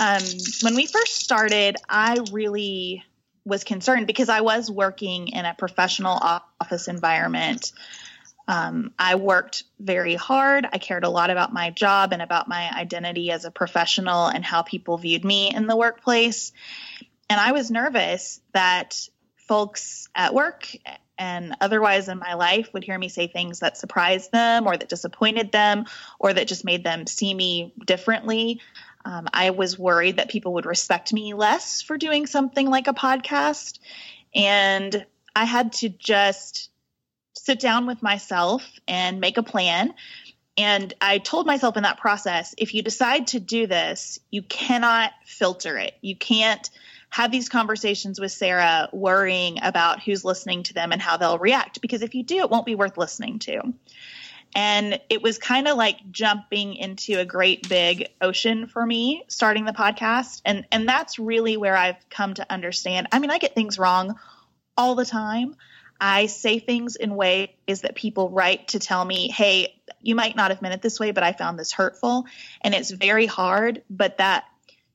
Um, 0.00 0.22
when 0.62 0.74
we 0.74 0.86
first 0.86 1.16
started, 1.16 1.76
I 1.88 2.18
really 2.32 3.04
was 3.44 3.64
concerned 3.64 4.06
because 4.06 4.28
I 4.28 4.40
was 4.40 4.70
working 4.70 5.28
in 5.28 5.44
a 5.44 5.54
professional 5.54 6.18
office 6.60 6.88
environment. 6.88 7.72
Um, 8.48 8.92
I 8.98 9.16
worked 9.16 9.64
very 9.78 10.14
hard. 10.14 10.66
I 10.72 10.78
cared 10.78 11.04
a 11.04 11.08
lot 11.08 11.30
about 11.30 11.52
my 11.52 11.70
job 11.70 12.12
and 12.12 12.22
about 12.22 12.48
my 12.48 12.70
identity 12.70 13.30
as 13.30 13.44
a 13.44 13.50
professional 13.50 14.26
and 14.26 14.44
how 14.44 14.62
people 14.62 14.96
viewed 14.96 15.24
me 15.24 15.54
in 15.54 15.66
the 15.66 15.76
workplace. 15.76 16.52
And 17.28 17.40
I 17.40 17.52
was 17.52 17.70
nervous 17.70 18.40
that 18.52 19.08
folks 19.36 20.08
at 20.14 20.34
work 20.34 20.68
and 21.22 21.54
otherwise 21.60 22.08
in 22.08 22.18
my 22.18 22.34
life 22.34 22.70
would 22.72 22.82
hear 22.82 22.98
me 22.98 23.08
say 23.08 23.28
things 23.28 23.60
that 23.60 23.76
surprised 23.76 24.32
them 24.32 24.66
or 24.66 24.76
that 24.76 24.88
disappointed 24.88 25.52
them 25.52 25.84
or 26.18 26.32
that 26.32 26.48
just 26.48 26.64
made 26.64 26.82
them 26.82 27.06
see 27.06 27.32
me 27.32 27.72
differently. 27.86 28.60
Um, 29.04 29.28
I 29.32 29.50
was 29.50 29.78
worried 29.78 30.16
that 30.16 30.30
people 30.30 30.54
would 30.54 30.66
respect 30.66 31.12
me 31.12 31.32
less 31.32 31.80
for 31.80 31.96
doing 31.96 32.26
something 32.26 32.68
like 32.68 32.88
a 32.88 32.92
podcast. 32.92 33.78
And 34.34 35.06
I 35.36 35.44
had 35.44 35.74
to 35.74 35.90
just 35.90 36.70
sit 37.34 37.60
down 37.60 37.86
with 37.86 38.02
myself 38.02 38.68
and 38.88 39.20
make 39.20 39.38
a 39.38 39.44
plan. 39.44 39.94
And 40.56 40.92
I 41.00 41.18
told 41.18 41.46
myself 41.46 41.76
in 41.76 41.84
that 41.84 41.98
process 41.98 42.52
if 42.58 42.74
you 42.74 42.82
decide 42.82 43.28
to 43.28 43.38
do 43.38 43.68
this, 43.68 44.18
you 44.32 44.42
cannot 44.42 45.12
filter 45.24 45.78
it. 45.78 45.94
You 46.00 46.16
can't 46.16 46.68
have 47.12 47.30
these 47.30 47.50
conversations 47.50 48.18
with 48.18 48.32
Sarah 48.32 48.88
worrying 48.90 49.58
about 49.62 50.02
who's 50.02 50.24
listening 50.24 50.62
to 50.62 50.72
them 50.72 50.92
and 50.92 51.02
how 51.02 51.18
they'll 51.18 51.38
react 51.38 51.82
because 51.82 52.00
if 52.00 52.14
you 52.14 52.22
do, 52.22 52.38
it 52.38 52.48
won't 52.48 52.64
be 52.64 52.74
worth 52.74 52.96
listening 52.96 53.38
to. 53.40 53.60
And 54.54 54.98
it 55.10 55.20
was 55.20 55.36
kind 55.36 55.68
of 55.68 55.76
like 55.76 55.98
jumping 56.10 56.74
into 56.74 57.18
a 57.18 57.26
great 57.26 57.68
big 57.68 58.08
ocean 58.22 58.66
for 58.66 58.84
me 58.84 59.24
starting 59.28 59.66
the 59.66 59.72
podcast. 59.72 60.40
And 60.46 60.64
and 60.72 60.88
that's 60.88 61.18
really 61.18 61.58
where 61.58 61.76
I've 61.76 61.96
come 62.08 62.32
to 62.34 62.50
understand. 62.50 63.08
I 63.12 63.18
mean, 63.18 63.30
I 63.30 63.36
get 63.36 63.54
things 63.54 63.78
wrong 63.78 64.18
all 64.78 64.94
the 64.94 65.04
time. 65.04 65.54
I 66.00 66.26
say 66.26 66.60
things 66.60 66.96
in 66.96 67.14
ways 67.14 67.50
that 67.66 67.94
people 67.94 68.30
write 68.30 68.68
to 68.68 68.78
tell 68.78 69.04
me, 69.04 69.28
hey, 69.28 69.78
you 70.00 70.14
might 70.14 70.34
not 70.34 70.50
have 70.50 70.62
meant 70.62 70.74
it 70.74 70.82
this 70.82 70.98
way, 70.98 71.10
but 71.10 71.22
I 71.22 71.32
found 71.32 71.58
this 71.58 71.72
hurtful. 71.72 72.24
And 72.62 72.74
it's 72.74 72.90
very 72.90 73.26
hard, 73.26 73.82
but 73.90 74.16
that 74.16 74.44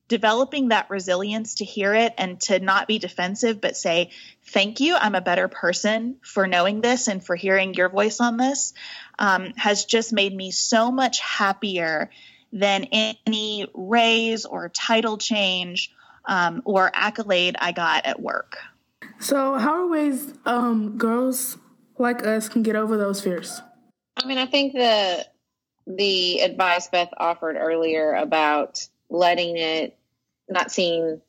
developing 0.08 0.68
that 0.68 0.90
resilience 0.90 1.56
to 1.56 1.64
hear 1.64 1.94
it 1.94 2.14
and 2.18 2.40
to 2.40 2.58
not 2.58 2.88
be 2.88 2.98
defensive, 2.98 3.60
but 3.60 3.76
say, 3.76 4.10
thank 4.42 4.80
you. 4.80 4.96
I'm 4.96 5.14
a 5.14 5.20
better 5.20 5.48
person 5.48 6.16
for 6.22 6.46
knowing 6.46 6.80
this 6.80 7.08
and 7.08 7.24
for 7.24 7.36
hearing 7.36 7.74
your 7.74 7.90
voice 7.90 8.20
on 8.20 8.38
this 8.38 8.72
um, 9.18 9.52
has 9.56 9.84
just 9.84 10.12
made 10.12 10.34
me 10.34 10.50
so 10.50 10.90
much 10.90 11.20
happier 11.20 12.10
than 12.52 12.84
any 12.84 13.70
raise 13.74 14.46
or 14.46 14.70
title 14.70 15.18
change 15.18 15.92
um, 16.24 16.62
or 16.64 16.90
accolade 16.94 17.56
I 17.58 17.72
got 17.72 18.06
at 18.06 18.20
work. 18.20 18.56
So, 19.20 19.58
how 19.58 19.72
are 19.72 19.86
ways 19.88 20.32
um, 20.46 20.96
girls 20.96 21.58
like 21.98 22.24
us 22.26 22.48
can 22.48 22.62
get 22.62 22.76
over 22.76 22.96
those 22.96 23.20
fears? 23.20 23.60
I 24.16 24.26
mean, 24.26 24.38
I 24.38 24.46
think 24.46 24.72
the 24.72 25.26
the 25.86 26.40
advice 26.40 26.88
Beth 26.88 27.10
offered 27.16 27.56
earlier 27.56 28.12
about 28.14 28.86
letting 29.10 29.56
it 29.56 29.97
not 30.48 30.70
seeing 30.70 31.20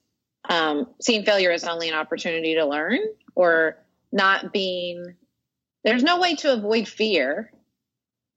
um, 0.48 0.88
seeing 1.02 1.26
failure 1.26 1.52
as 1.52 1.64
only 1.64 1.90
an 1.90 1.96
opportunity 1.96 2.56
to 2.56 2.66
learn 2.66 3.00
or 3.36 3.78
not 4.12 4.52
being 4.54 5.16
there's 5.84 6.04
no 6.04 6.20
way 6.20 6.36
to 6.36 6.54
avoid 6.54 6.88
fear. 6.88 7.52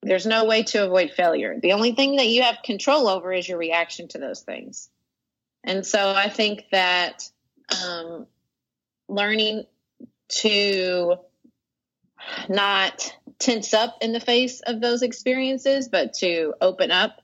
There's 0.03 0.27
no 0.27 0.45
way 0.45 0.63
to 0.65 0.85
avoid 0.85 1.13
failure. 1.13 1.59
The 1.61 1.73
only 1.73 1.93
thing 1.93 2.17
that 2.17 2.29
you 2.29 2.43
have 2.43 2.59
control 2.65 3.09
over 3.09 3.33
is 3.33 3.49
your 3.49 3.59
reaction 3.59 4.09
to 4.09 4.19
those 4.19 4.41
things. 4.41 4.91
And 5.65 5.87
so 5.87 6.11
i 6.11 6.29
think 6.29 6.65
that 6.73 7.29
um, 7.85 8.27
learning 9.09 9.65
to 10.29 11.17
not 12.49 13.17
tense 13.39 13.75
up 13.75 13.99
in 14.01 14.13
the 14.13 14.21
face 14.21 14.61
of 14.61 14.81
those 14.81 15.03
experiences 15.03 15.89
but 15.89 16.15
to 16.15 16.55
open 16.61 16.91
up 16.91 17.22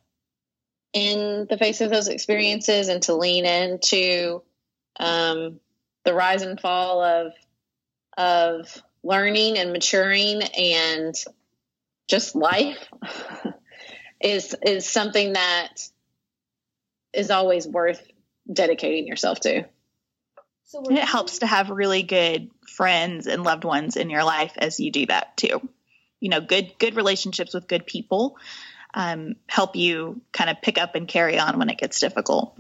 in 0.93 1.47
the 1.49 1.59
face 1.59 1.81
of 1.81 1.91
those 1.91 2.09
experiences 2.09 2.89
and 2.89 3.03
to 3.03 3.15
lean 3.15 3.45
into 3.45 4.43
um, 4.99 5.61
the 6.05 6.15
rise 6.15 6.43
and 6.43 6.61
fall 6.61 7.03
of 7.03 7.33
of 8.17 8.83
learning 9.05 9.59
and 9.59 9.73
maturing 9.73 10.43
and 10.43 11.15
just 12.09 12.35
life 12.35 12.89
is 14.21 14.55
is 14.63 14.89
something 14.89 15.35
that 15.35 15.89
is 17.13 17.31
always 17.31 17.67
worth 17.67 18.03
dedicating 18.51 19.07
yourself 19.07 19.41
to. 19.41 19.65
So 20.65 20.83
it 20.91 20.99
helps 20.99 21.39
to 21.39 21.47
have 21.47 21.71
really 21.71 22.03
good 22.03 22.51
friends 22.67 23.27
and 23.27 23.43
loved 23.43 23.65
ones 23.65 23.97
in 23.97 24.11
your 24.11 24.25
life 24.25 24.53
as 24.59 24.79
you 24.81 24.91
do 24.91 25.07
that 25.07 25.37
too. 25.37 25.67
You 26.21 26.29
know, 26.31 26.41
good 26.41 26.73
good 26.79 26.97
relationships 26.97 27.55
with 27.55 27.69
good 27.69 27.87
people 27.87 28.37
um, 28.95 29.37
help 29.49 29.77
you 29.77 30.21
kind 30.33 30.51
of 30.51 30.61
pick 30.63 30.79
up 30.79 30.95
and 30.95 31.07
carry 31.07 31.39
on 31.39 31.59
when 31.59 31.69
it 31.69 31.79
gets 31.79 32.01
difficult. 32.01 32.59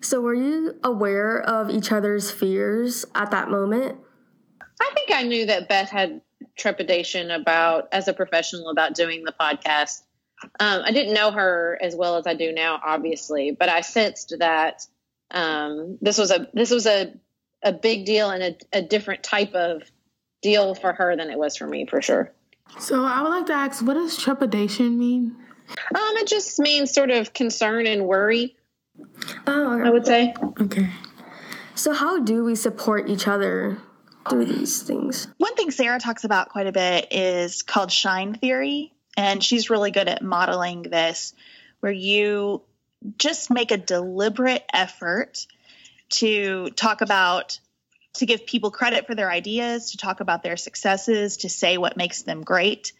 So, 0.00 0.20
were 0.20 0.34
you 0.34 0.76
aware 0.84 1.40
of 1.40 1.70
each 1.70 1.90
other's 1.90 2.30
fears 2.30 3.04
at 3.14 3.32
that 3.32 3.50
moment? 3.50 3.98
I 4.80 4.90
think 4.94 5.10
I 5.12 5.22
knew 5.24 5.46
that 5.46 5.68
Beth 5.68 5.90
had 5.90 6.20
trepidation 6.56 7.30
about, 7.30 7.88
as 7.90 8.06
a 8.06 8.12
professional, 8.12 8.70
about 8.70 8.94
doing 8.94 9.24
the 9.24 9.34
podcast. 9.38 10.02
Um, 10.60 10.82
I 10.84 10.92
didn't 10.92 11.14
know 11.14 11.32
her 11.32 11.78
as 11.82 11.96
well 11.96 12.16
as 12.16 12.28
I 12.28 12.34
do 12.34 12.52
now, 12.52 12.80
obviously, 12.84 13.50
but 13.50 13.68
I 13.68 13.80
sensed 13.80 14.34
that 14.38 14.86
um, 15.32 15.98
this 16.00 16.16
was 16.16 16.30
a 16.30 16.48
this 16.54 16.70
was 16.70 16.86
a 16.86 17.12
a 17.64 17.72
big 17.72 18.06
deal 18.06 18.30
and 18.30 18.42
a, 18.42 18.78
a 18.78 18.82
different 18.82 19.24
type 19.24 19.54
of 19.54 19.82
deal 20.42 20.76
for 20.76 20.92
her 20.92 21.16
than 21.16 21.28
it 21.28 21.38
was 21.38 21.56
for 21.56 21.66
me, 21.66 21.86
for 21.86 22.00
sure. 22.00 22.32
So, 22.78 23.04
I 23.04 23.22
would 23.22 23.30
like 23.30 23.46
to 23.46 23.52
ask, 23.52 23.84
what 23.84 23.94
does 23.94 24.16
trepidation 24.16 24.96
mean? 24.96 25.36
Um, 25.68 26.16
it 26.16 26.26
just 26.26 26.58
means 26.58 26.92
sort 26.92 27.10
of 27.10 27.32
concern 27.32 27.86
and 27.86 28.06
worry. 28.06 28.56
Oh, 29.46 29.80
I 29.80 29.90
would 29.90 30.06
say. 30.06 30.34
Okay. 30.60 30.90
So, 31.74 31.92
how 31.92 32.20
do 32.20 32.44
we 32.44 32.54
support 32.54 33.08
each 33.08 33.28
other 33.28 33.78
through 34.28 34.46
these 34.46 34.82
things? 34.82 35.28
One 35.38 35.54
thing 35.54 35.70
Sarah 35.70 36.00
talks 36.00 36.24
about 36.24 36.48
quite 36.48 36.66
a 36.66 36.72
bit 36.72 37.08
is 37.12 37.62
called 37.62 37.92
shine 37.92 38.34
theory. 38.34 38.92
And 39.18 39.42
she's 39.42 39.68
really 39.68 39.90
good 39.90 40.06
at 40.06 40.22
modeling 40.22 40.82
this, 40.82 41.34
where 41.80 41.90
you 41.90 42.62
just 43.18 43.50
make 43.50 43.72
a 43.72 43.76
deliberate 43.76 44.64
effort 44.72 45.44
to 46.10 46.70
talk 46.70 47.00
about 47.00 47.58
to 48.14 48.26
give 48.26 48.46
people 48.46 48.70
credit 48.70 49.08
for 49.08 49.16
their 49.16 49.28
ideas, 49.28 49.90
to 49.90 49.96
talk 49.96 50.20
about 50.20 50.44
their 50.44 50.56
successes, 50.56 51.38
to 51.38 51.48
say 51.48 51.78
what 51.78 51.96
makes 51.96 52.22
them 52.22 52.42
great, 52.42 52.92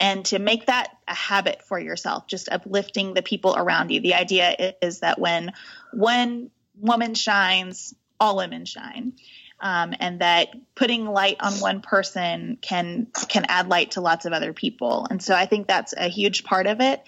and 0.00 0.24
to 0.26 0.38
make 0.38 0.66
that 0.66 0.96
a 1.08 1.14
habit 1.14 1.62
for 1.62 1.78
yourself, 1.78 2.26
just 2.26 2.48
uplifting 2.48 3.14
the 3.14 3.22
people 3.22 3.54
around 3.56 3.90
you. 3.90 4.00
The 4.00 4.14
idea 4.14 4.74
is 4.80 5.00
that 5.00 5.18
when 5.18 5.52
one 5.92 6.50
woman 6.76 7.14
shines, 7.14 7.94
all 8.20 8.36
women 8.36 8.64
shine. 8.64 9.14
Um, 9.60 9.92
and 9.98 10.20
that 10.20 10.50
putting 10.76 11.04
light 11.04 11.38
on 11.40 11.54
one 11.54 11.80
person 11.80 12.58
can 12.60 13.08
can 13.28 13.44
add 13.48 13.68
light 13.68 13.92
to 13.92 14.00
lots 14.00 14.24
of 14.24 14.32
other 14.32 14.52
people. 14.52 15.08
And 15.10 15.20
so 15.20 15.34
I 15.34 15.46
think 15.46 15.66
that's 15.66 15.94
a 15.96 16.08
huge 16.08 16.44
part 16.44 16.68
of 16.68 16.80
it. 16.80 17.02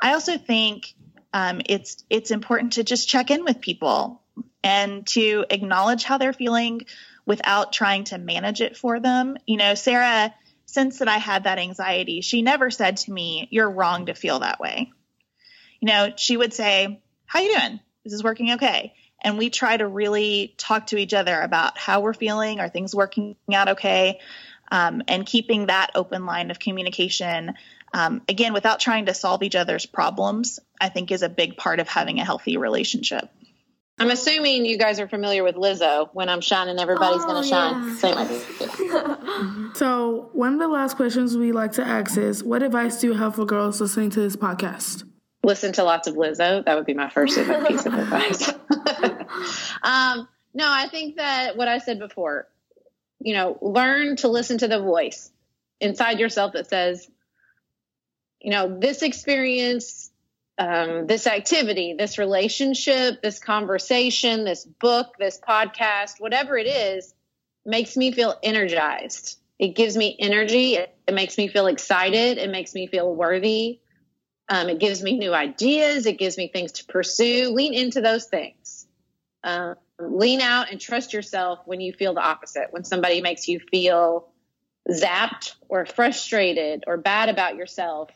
I 0.00 0.14
also 0.14 0.38
think 0.38 0.94
um, 1.34 1.60
it's 1.66 2.02
it's 2.08 2.30
important 2.30 2.74
to 2.74 2.84
just 2.84 3.06
check 3.06 3.30
in 3.30 3.44
with 3.44 3.60
people 3.60 4.22
and 4.64 5.06
to 5.08 5.44
acknowledge 5.50 6.04
how 6.04 6.16
they're 6.16 6.32
feeling 6.32 6.82
without 7.26 7.72
trying 7.74 8.04
to 8.04 8.16
manage 8.16 8.62
it 8.62 8.78
for 8.78 8.98
them. 8.98 9.36
You 9.46 9.58
know, 9.58 9.74
Sarah, 9.74 10.34
since 10.72 10.98
that 10.98 11.08
I 11.08 11.18
had 11.18 11.44
that 11.44 11.58
anxiety, 11.58 12.20
she 12.20 12.42
never 12.42 12.70
said 12.70 12.98
to 12.98 13.12
me, 13.12 13.48
"You're 13.50 13.70
wrong 13.70 14.06
to 14.06 14.14
feel 14.14 14.40
that 14.40 14.60
way." 14.60 14.90
You 15.80 15.86
know, 15.88 16.12
she 16.16 16.36
would 16.36 16.54
say, 16.54 17.00
"How 17.26 17.40
you 17.40 17.58
doing? 17.58 17.80
Is 18.04 18.12
this 18.12 18.22
working 18.22 18.52
okay?" 18.52 18.94
And 19.22 19.36
we 19.36 19.50
try 19.50 19.76
to 19.76 19.86
really 19.86 20.54
talk 20.56 20.86
to 20.88 20.96
each 20.96 21.12
other 21.12 21.38
about 21.40 21.76
how 21.76 22.00
we're 22.00 22.14
feeling. 22.14 22.60
Are 22.60 22.68
things 22.68 22.94
working 22.94 23.36
out 23.52 23.68
okay? 23.70 24.20
Um, 24.72 25.02
and 25.08 25.26
keeping 25.26 25.66
that 25.66 25.90
open 25.94 26.26
line 26.26 26.50
of 26.50 26.58
communication 26.58 27.54
um, 27.92 28.22
again, 28.28 28.52
without 28.52 28.80
trying 28.80 29.06
to 29.06 29.14
solve 29.14 29.42
each 29.42 29.56
other's 29.56 29.86
problems, 29.86 30.60
I 30.80 30.88
think 30.88 31.10
is 31.10 31.22
a 31.22 31.28
big 31.28 31.56
part 31.56 31.80
of 31.80 31.88
having 31.88 32.20
a 32.20 32.24
healthy 32.24 32.56
relationship. 32.56 33.28
I'm 34.00 34.10
assuming 34.10 34.64
you 34.64 34.78
guys 34.78 34.98
are 34.98 35.06
familiar 35.06 35.44
with 35.44 35.56
Lizzo. 35.56 36.08
When 36.14 36.30
I'm 36.30 36.40
shining, 36.40 36.78
everybody's 36.78 37.20
oh, 37.22 37.42
to 37.42 37.46
shine. 37.46 37.96
Same 37.96 38.16
idea. 38.16 39.70
so, 39.74 40.30
one 40.32 40.54
of 40.54 40.58
the 40.58 40.68
last 40.68 40.96
questions 40.96 41.36
we 41.36 41.52
like 41.52 41.72
to 41.72 41.86
ask 41.86 42.16
is 42.16 42.42
What 42.42 42.62
advice 42.62 42.98
do 42.98 43.08
you 43.08 43.12
have 43.12 43.34
for 43.34 43.44
girls 43.44 43.78
listening 43.78 44.08
to 44.10 44.20
this 44.20 44.36
podcast? 44.36 45.04
Listen 45.44 45.74
to 45.74 45.84
lots 45.84 46.08
of 46.08 46.14
Lizzo. 46.14 46.64
That 46.64 46.76
would 46.76 46.86
be 46.86 46.94
my 46.94 47.10
first 47.10 47.36
piece 47.36 47.84
of 47.84 47.92
advice. 47.98 48.48
um, 49.82 50.26
no, 50.54 50.64
I 50.66 50.88
think 50.90 51.16
that 51.16 51.58
what 51.58 51.68
I 51.68 51.76
said 51.76 51.98
before, 51.98 52.48
you 53.20 53.34
know, 53.34 53.58
learn 53.60 54.16
to 54.16 54.28
listen 54.28 54.56
to 54.58 54.68
the 54.68 54.80
voice 54.80 55.30
inside 55.78 56.18
yourself 56.18 56.54
that 56.54 56.70
says, 56.70 57.06
you 58.40 58.50
know, 58.50 58.78
this 58.80 59.02
experience, 59.02 60.09
um, 60.60 61.06
this 61.06 61.26
activity, 61.26 61.94
this 61.98 62.18
relationship, 62.18 63.22
this 63.22 63.38
conversation, 63.38 64.44
this 64.44 64.66
book, 64.66 65.14
this 65.18 65.40
podcast, 65.40 66.20
whatever 66.20 66.58
it 66.58 66.66
is, 66.66 67.14
makes 67.64 67.96
me 67.96 68.12
feel 68.12 68.38
energized. 68.42 69.38
It 69.58 69.74
gives 69.74 69.96
me 69.96 70.14
energy. 70.18 70.74
It, 70.74 70.94
it 71.08 71.14
makes 71.14 71.38
me 71.38 71.48
feel 71.48 71.66
excited. 71.66 72.36
It 72.36 72.50
makes 72.50 72.74
me 72.74 72.86
feel 72.88 73.12
worthy. 73.12 73.80
Um, 74.50 74.68
it 74.68 74.78
gives 74.78 75.02
me 75.02 75.16
new 75.16 75.32
ideas. 75.32 76.04
It 76.04 76.18
gives 76.18 76.36
me 76.36 76.48
things 76.48 76.72
to 76.72 76.84
pursue. 76.84 77.52
Lean 77.54 77.72
into 77.72 78.02
those 78.02 78.26
things. 78.26 78.86
Um, 79.42 79.76
lean 79.98 80.42
out 80.42 80.70
and 80.70 80.78
trust 80.78 81.14
yourself 81.14 81.60
when 81.64 81.80
you 81.80 81.94
feel 81.94 82.12
the 82.12 82.20
opposite. 82.20 82.66
When 82.70 82.84
somebody 82.84 83.22
makes 83.22 83.48
you 83.48 83.60
feel 83.70 84.28
zapped 84.90 85.54
or 85.70 85.86
frustrated 85.86 86.84
or 86.86 86.98
bad 86.98 87.30
about 87.30 87.56
yourself, 87.56 88.10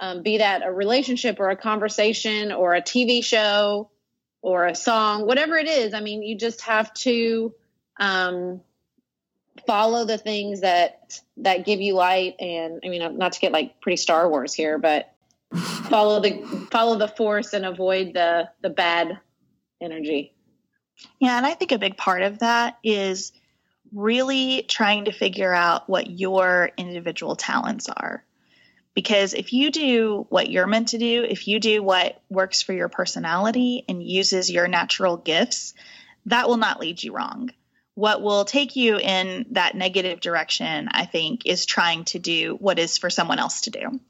um, 0.00 0.22
be 0.22 0.38
that 0.38 0.66
a 0.66 0.72
relationship 0.72 1.40
or 1.40 1.50
a 1.50 1.56
conversation 1.56 2.52
or 2.52 2.74
a 2.74 2.82
TV 2.82 3.22
show 3.22 3.90
or 4.42 4.66
a 4.66 4.74
song, 4.74 5.26
whatever 5.26 5.56
it 5.56 5.68
is. 5.68 5.94
I 5.94 6.00
mean, 6.00 6.22
you 6.22 6.36
just 6.36 6.62
have 6.62 6.92
to 6.94 7.54
um, 7.98 8.60
follow 9.66 10.04
the 10.04 10.18
things 10.18 10.60
that 10.60 11.20
that 11.38 11.66
give 11.66 11.80
you 11.80 11.94
light. 11.94 12.36
And 12.38 12.80
I 12.84 12.88
mean, 12.88 13.18
not 13.18 13.32
to 13.32 13.40
get 13.40 13.52
like 13.52 13.80
pretty 13.80 13.96
Star 13.96 14.28
Wars 14.28 14.54
here, 14.54 14.78
but 14.78 15.12
follow 15.54 16.20
the 16.20 16.66
follow 16.70 16.96
the 16.96 17.08
force 17.08 17.52
and 17.52 17.66
avoid 17.66 18.14
the 18.14 18.48
the 18.62 18.70
bad 18.70 19.18
energy. 19.80 20.34
Yeah, 21.20 21.36
and 21.36 21.46
I 21.46 21.54
think 21.54 21.72
a 21.72 21.78
big 21.78 21.96
part 21.96 22.22
of 22.22 22.40
that 22.40 22.78
is 22.82 23.32
really 23.92 24.64
trying 24.68 25.06
to 25.06 25.12
figure 25.12 25.54
out 25.54 25.88
what 25.88 26.10
your 26.10 26.70
individual 26.76 27.36
talents 27.36 27.88
are. 27.88 28.24
Because 28.98 29.32
if 29.32 29.52
you 29.52 29.70
do 29.70 30.26
what 30.28 30.50
you're 30.50 30.66
meant 30.66 30.88
to 30.88 30.98
do, 30.98 31.22
if 31.22 31.46
you 31.46 31.60
do 31.60 31.84
what 31.84 32.20
works 32.28 32.62
for 32.62 32.72
your 32.72 32.88
personality 32.88 33.84
and 33.88 34.02
uses 34.02 34.50
your 34.50 34.66
natural 34.66 35.16
gifts, 35.16 35.74
that 36.26 36.48
will 36.48 36.56
not 36.56 36.80
lead 36.80 37.00
you 37.00 37.12
wrong. 37.12 37.50
What 37.94 38.22
will 38.22 38.44
take 38.44 38.74
you 38.74 38.98
in 38.98 39.46
that 39.52 39.76
negative 39.76 40.18
direction, 40.18 40.88
I 40.90 41.04
think, 41.04 41.46
is 41.46 41.64
trying 41.64 42.06
to 42.06 42.18
do 42.18 42.56
what 42.58 42.80
is 42.80 42.98
for 42.98 43.08
someone 43.08 43.38
else 43.38 43.60
to 43.60 43.70
do. 43.70 44.00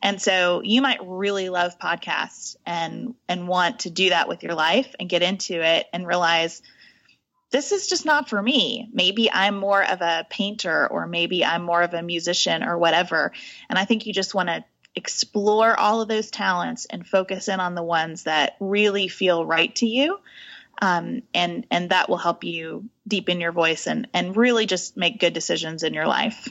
And 0.00 0.22
so 0.22 0.62
you 0.62 0.82
might 0.82 1.00
really 1.04 1.48
love 1.48 1.76
podcasts 1.80 2.54
and 2.64 3.16
and 3.28 3.48
want 3.48 3.80
to 3.80 3.90
do 3.90 4.10
that 4.10 4.28
with 4.28 4.44
your 4.44 4.54
life 4.54 4.94
and 5.00 5.08
get 5.08 5.24
into 5.24 5.60
it 5.60 5.88
and 5.92 6.06
realize 6.06 6.62
this 7.50 7.72
is 7.72 7.86
just 7.86 8.04
not 8.04 8.28
for 8.28 8.40
me. 8.40 8.88
Maybe 8.92 9.30
I'm 9.30 9.56
more 9.56 9.82
of 9.82 10.00
a 10.00 10.26
painter 10.28 10.86
or 10.86 11.06
maybe 11.06 11.44
I'm 11.44 11.62
more 11.62 11.82
of 11.82 11.94
a 11.94 12.02
musician 12.02 12.62
or 12.62 12.76
whatever. 12.78 13.32
And 13.70 13.78
I 13.78 13.84
think 13.84 14.06
you 14.06 14.12
just 14.12 14.34
want 14.34 14.48
to 14.48 14.64
explore 14.94 15.78
all 15.78 16.00
of 16.02 16.08
those 16.08 16.30
talents 16.30 16.86
and 16.86 17.06
focus 17.06 17.48
in 17.48 17.60
on 17.60 17.74
the 17.74 17.82
ones 17.82 18.24
that 18.24 18.56
really 18.60 19.08
feel 19.08 19.46
right 19.46 19.74
to 19.76 19.86
you. 19.86 20.18
Um, 20.80 21.22
and 21.34 21.66
and 21.70 21.90
that 21.90 22.08
will 22.08 22.18
help 22.18 22.44
you 22.44 22.88
deepen 23.06 23.40
your 23.40 23.50
voice 23.50 23.88
and 23.88 24.06
and 24.14 24.36
really 24.36 24.66
just 24.66 24.96
make 24.96 25.18
good 25.18 25.32
decisions 25.32 25.82
in 25.82 25.92
your 25.92 26.06
life. 26.06 26.48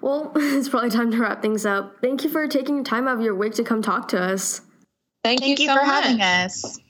Well, 0.00 0.32
it's 0.36 0.68
probably 0.68 0.90
time 0.90 1.12
to 1.12 1.18
wrap 1.18 1.42
things 1.42 1.64
up. 1.64 2.00
Thank 2.00 2.24
you 2.24 2.30
for 2.30 2.48
taking 2.48 2.82
time 2.82 3.06
out 3.06 3.18
of 3.18 3.22
your 3.22 3.34
week 3.34 3.54
to 3.54 3.64
come 3.64 3.82
talk 3.82 4.08
to 4.08 4.20
us. 4.20 4.60
Thank, 5.22 5.40
Thank 5.40 5.60
you, 5.60 5.64
you 5.64 5.70
so 5.70 5.78
for 5.78 5.86
much. 5.86 6.04
having 6.04 6.20
us. 6.20 6.80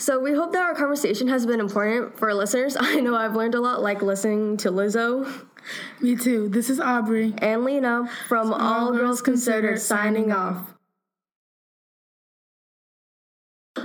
So 0.00 0.18
we 0.18 0.32
hope 0.32 0.50
that 0.52 0.62
our 0.62 0.74
conversation 0.74 1.28
has 1.28 1.44
been 1.44 1.60
important 1.60 2.18
for 2.18 2.30
our 2.30 2.34
listeners. 2.34 2.74
I 2.80 3.00
know 3.00 3.14
I've 3.14 3.36
learned 3.36 3.54
a 3.54 3.60
lot, 3.60 3.82
like 3.82 4.00
listening 4.00 4.56
to 4.58 4.70
Lizzo. 4.70 5.46
Me 6.00 6.16
too. 6.16 6.48
This 6.48 6.70
is 6.70 6.80
Aubrey 6.80 7.34
and 7.36 7.64
Lena 7.64 8.08
from 8.26 8.50
All, 8.50 8.86
All 8.86 8.92
Girls 8.92 9.20
Considered 9.20 9.78
signing 9.78 10.32
off. 10.32 10.72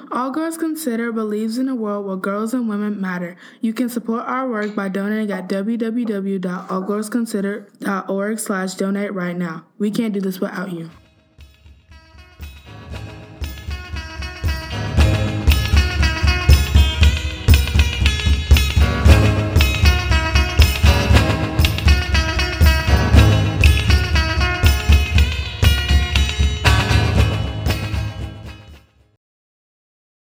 All 0.09 0.31
Girls 0.31 0.57
Consider 0.57 1.11
believes 1.11 1.57
in 1.57 1.67
a 1.67 1.75
world 1.75 2.05
where 2.05 2.15
girls 2.15 2.53
and 2.53 2.69
women 2.69 3.01
matter. 3.01 3.35
You 3.59 3.73
can 3.73 3.89
support 3.89 4.23
our 4.25 4.49
work 4.49 4.73
by 4.73 4.87
donating 4.87 5.35
at 5.35 5.49
www.allgirlsconsider.org 5.49 8.39
slash 8.39 8.75
donate 8.75 9.13
right 9.13 9.35
now. 9.35 9.65
We 9.77 9.91
can't 9.91 10.13
do 10.13 10.21
this 10.21 10.39
without 10.39 10.71
you. 10.71 10.91